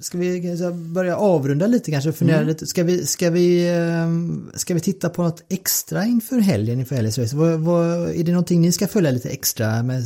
[0.00, 2.12] Ska vi börja avrunda lite kanske?
[2.12, 2.66] Fundera lite.
[2.66, 7.18] Ska vi, ska, vi, eh, ska vi titta på något extra inför helgen, inför helgens
[7.18, 7.36] race?
[7.36, 10.02] Vad, vad, är det någonting ni ska följa lite extra med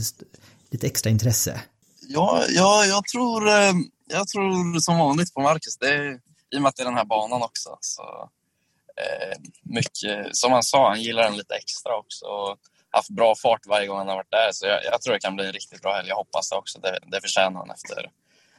[0.70, 1.60] lite extra intresse?
[2.08, 3.72] Ja, ja jag, tror, eh,
[4.08, 5.76] jag tror som vanligt på Marcus.
[5.76, 6.18] Det är,
[6.50, 7.78] I och med att det är den här banan också.
[7.80, 8.02] Så,
[9.62, 12.24] mycket, som han sa, han gillar den lite extra också.
[12.26, 12.56] Och
[12.90, 14.48] haft bra fart varje gång han har varit där.
[14.52, 16.08] Så jag, jag tror det kan bli en riktigt bra helg.
[16.08, 16.78] Jag hoppas det också.
[16.78, 18.10] Det, det förtjänar han efter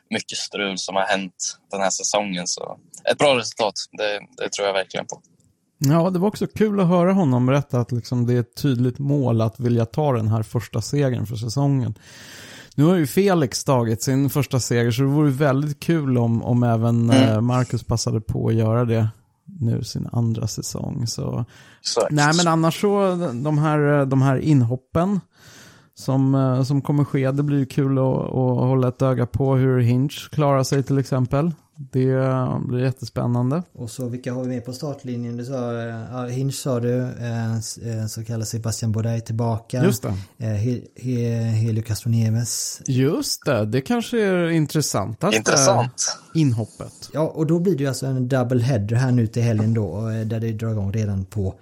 [0.10, 2.48] mycket strul som har hänt den här säsongen.
[2.48, 2.78] Så
[3.12, 5.22] ett bra resultat, det, det tror jag verkligen på.
[5.78, 9.00] Ja, det var också kul att höra honom berätta att liksom det är ett tydligt
[9.00, 11.96] mål att vilja ta den här första segern för säsongen.
[12.76, 16.64] Nu har ju Felix tagit sin första seger så det vore väldigt kul om, om
[16.64, 19.08] även eh, Marcus passade på att göra det
[19.46, 21.08] nu sin andra säsong.
[21.08, 21.46] Så.
[21.80, 22.12] Exakt.
[22.12, 25.20] Nej men annars så, de här, de här inhoppen
[25.94, 29.80] som, eh, som kommer ske, det blir kul att, att hålla ett öga på hur
[29.80, 31.52] Hinch klarar sig till exempel.
[31.78, 33.64] Det blir jättespännande.
[33.74, 35.38] Och så vilka har vi med på startlinjen?
[35.38, 39.84] Du sa, eh, ja, Hinch sa du, eh, eh, så kallar Sebastian Bourdais tillbaka.
[39.84, 40.14] Just det.
[40.38, 42.82] He- He- Helio Castroneves.
[42.86, 46.18] Just det, det kanske är intressantaste Intressant.
[46.34, 47.10] inhoppet.
[47.14, 50.02] Ja, och då blir det ju alltså en double header här nu till helgen då,
[50.26, 51.56] där det drar igång redan på,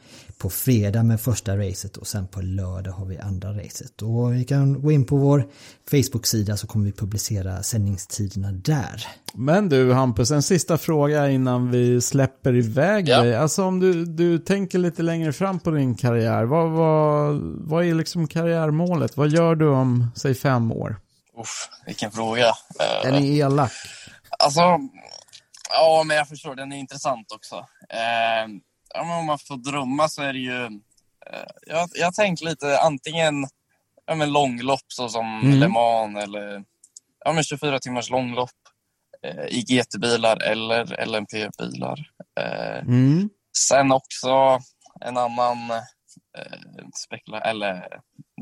[0.43, 4.01] på fredag med första racet och sen på lördag har vi andra racet.
[4.01, 5.47] Och vi kan gå in på vår
[5.91, 9.07] Facebook-sida så kommer vi publicera sändningstiderna där.
[9.33, 13.21] Men du Hampus, en sista fråga innan vi släpper iväg Ja.
[13.21, 13.35] dig.
[13.35, 17.93] Alltså om du, du tänker lite längre fram på din karriär, vad, vad, vad är
[17.93, 19.17] liksom karriärmålet?
[19.17, 20.95] Vad gör du om, säg fem år?
[21.41, 22.47] Uff, vilken fråga.
[22.47, 23.71] Eh, Den är elak.
[24.39, 24.61] Alltså,
[25.69, 26.55] ja, men jag förstår.
[26.55, 27.55] Den är intressant också.
[27.89, 28.47] Eh,
[28.93, 30.65] ja, om man får drömma så är det ju...
[31.31, 33.47] Eh, jag, jag tänker lite antingen
[34.05, 35.59] ja, men långlopp så som Mm.
[35.59, 36.63] Le Mans eller
[37.25, 38.49] ja, men 24 timmars långlopp
[39.23, 41.99] eh, i GT-bilar eller LMP-bilar.
[42.39, 43.29] Eh, Mm.
[43.57, 44.59] sen också
[45.01, 45.71] en annan
[46.37, 47.99] eh, spekula eller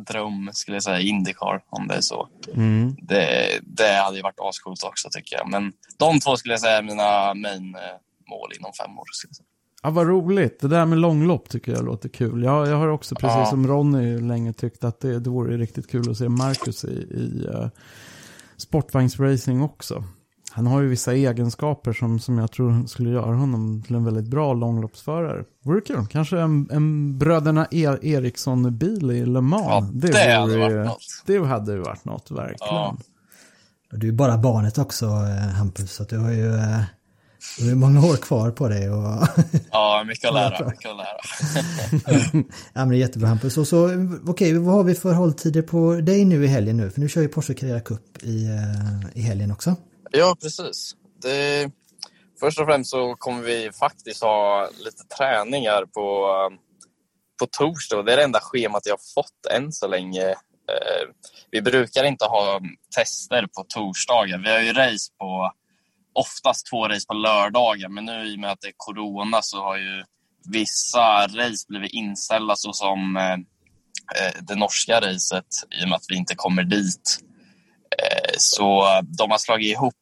[0.08, 2.28] dröm skulle jag säga, Indycar om det är så.
[2.54, 2.96] Mm.
[3.02, 5.50] Det, det hade ju varit ascoolt också tycker jag.
[5.50, 7.98] Men de två skulle jag säga är mina main eh,
[8.30, 9.06] mål inom fem år.
[9.12, 9.48] Skulle jag säga.
[9.84, 10.60] Ja, vad roligt.
[10.60, 12.44] Det där med långlopp tycker jag låter kul.
[12.44, 13.46] Jag, jag har också, precis Ja.
[13.46, 17.48] som Ronny, länge tyckt att det, det vore riktigt kul att se Marcus i, i
[17.54, 17.68] uh,
[18.58, 20.04] sportvagnsracing också.
[20.54, 24.28] Han har ju vissa egenskaper som, som jag tror skulle göra honom till en väldigt
[24.28, 25.44] bra långloppsförare.
[25.64, 26.06] Vore kul.
[26.10, 29.64] Kanske en, en bröderna e Eriksson-bil i Le Mans.
[29.68, 31.24] Ja, det hade vore- varit något.
[31.26, 32.58] Det hade ju varit något, verkligen.
[32.74, 32.98] Ja.
[33.92, 36.82] Och du är bara barnet också eh, Hampus, så att du har ju eh,
[37.58, 38.90] du har ju många år kvar på dig.
[38.90, 39.28] Och
[39.72, 40.66] Ja, mycket att lära.
[40.70, 41.18] Mycket att lära.
[42.74, 43.58] ja, men det är jättebra Hampus.
[43.58, 43.90] Och så,
[44.28, 46.90] okej, vad har vi för hålltider på dig nu i helgen nu?
[46.90, 49.76] För nu kör ju Porsche Carrera Cup i, eh, i helgen också.
[50.12, 50.96] Ja, precis.
[51.22, 51.72] Det,
[52.40, 56.58] först och främst så kommer vi faktiskt ha lite träningar på, eh,
[57.40, 58.04] på torsdag.
[58.04, 60.30] Det är det enda schemat jag har fått än så länge.
[60.30, 60.36] Eh,
[61.52, 62.62] Vi brukar inte ha
[62.96, 64.38] tester på torsdagar.
[64.38, 65.52] Vi har ju race på
[66.14, 69.64] oftast två race på lördagar, men nu i och med att det är corona så
[69.64, 70.04] har ju
[70.52, 75.46] vissa race blivit inställda såsom eh, eh, det norska racet
[75.82, 77.20] i och med att vi inte kommer dit.
[77.98, 78.88] Eh, Så
[79.18, 79.94] de har slagit ihop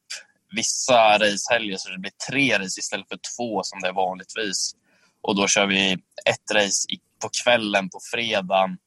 [0.55, 4.71] vissa racehelger så det blir tre race istället för två som det är vanligtvis.
[5.21, 5.93] Och då kör vi
[6.25, 6.87] ett race
[7.21, 8.77] på kvällen på fredagen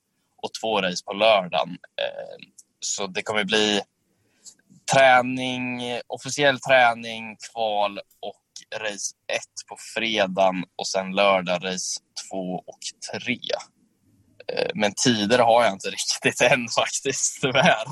[0.43, 1.71] och två race på lördagen.
[1.71, 2.47] Eh,
[2.81, 3.81] Så det kommer bli
[4.93, 12.79] träning, officiell träning, kval och race 1 på fredagen och sen lördag race 2 och
[13.23, 13.39] 3.
[14.53, 15.89] Eh, men tider har jag inte
[16.25, 17.85] riktigt än faktiskt, tyvärr.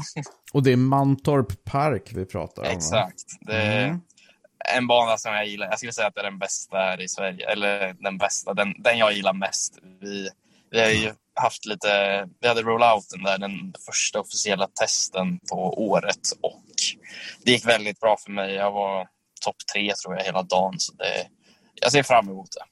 [0.52, 2.68] Och det är Mantorp Park vi pratar om?
[2.68, 3.24] Exakt.
[3.40, 4.00] Det är Mm.
[4.76, 5.66] en bana som jag gillar.
[5.66, 7.50] Jag skulle säga att det är den bästa här i Sverige.
[7.50, 9.78] Eller den bästa, den, den jag gillar mest.
[10.00, 10.28] Vi,
[10.70, 16.20] vi har ju haft lite, vi hade rollouten där, den första officiella testen på året.
[16.40, 16.62] Och
[17.44, 18.54] det gick väldigt bra för mig.
[18.54, 19.08] Jag var
[19.44, 20.74] topp tre tror jag hela dagen.
[20.78, 21.26] Så det,
[21.74, 22.64] jag ser fram emot det.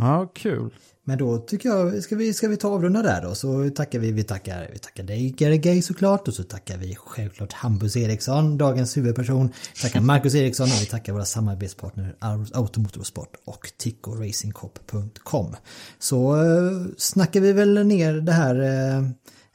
[0.00, 0.74] Ja, kul.
[1.08, 3.34] Men då tycker jag, ska vi, ska vi ta avrunda där då?
[3.34, 6.96] Så tackar vi, vi tackar, vi tackar dig Gary Gay såklart och så tackar vi
[6.96, 9.52] självklart Hampus Eriksson, dagens huvudperson.
[9.82, 12.16] Tackar Marcus Eriksson och vi tackar våra samarbetspartner
[12.54, 15.56] Automotorsport och tickoracingcop.com.
[15.98, 19.02] Så eh, snackar vi väl ner det här eh,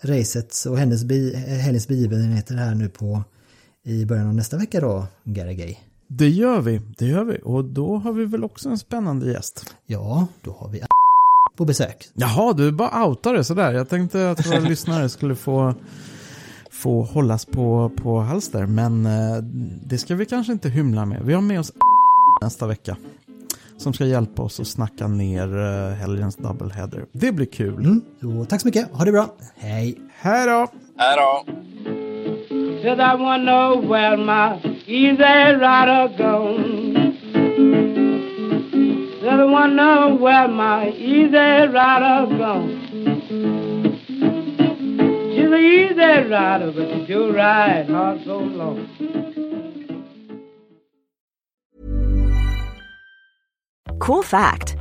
[0.01, 3.23] racet och hennes bi, eh, helgens begivenheter här nu på
[3.84, 5.75] i början av nästa vecka då, Gary Gay.
[6.07, 7.39] Det gör vi, det gör vi.
[7.43, 9.75] Och då har vi väl också en spännande gäst.
[9.86, 10.82] Ja, då har vi
[11.57, 12.09] på besök.
[12.13, 13.71] Jaha, du bara outar det sådär.
[13.71, 15.73] Jag tänkte att våra lyssnare skulle få,
[16.71, 18.65] få hållas på, på halster.
[18.65, 19.38] Men eh,
[19.86, 21.25] det ska vi kanske inte hymla med.
[21.25, 21.71] Vi har med oss
[22.41, 22.97] nästa vecka.
[23.77, 27.05] Som ska hjälpa oss att snacka ner eh, helgens doubleheader.
[27.11, 27.86] Det blir kul.
[27.86, 29.97] Mm, så tack så mycket, ha det bra, hej!
[30.19, 30.67] Hej då!
[30.97, 32.01] Hej då!
[32.82, 37.15] Said I wanna know where my easy rider gone.
[39.21, 42.79] Said I wanna know where my easy rider gone.
[45.32, 48.88] She's an easy rider, but she do ride hard so long.
[53.99, 54.80] Cool fact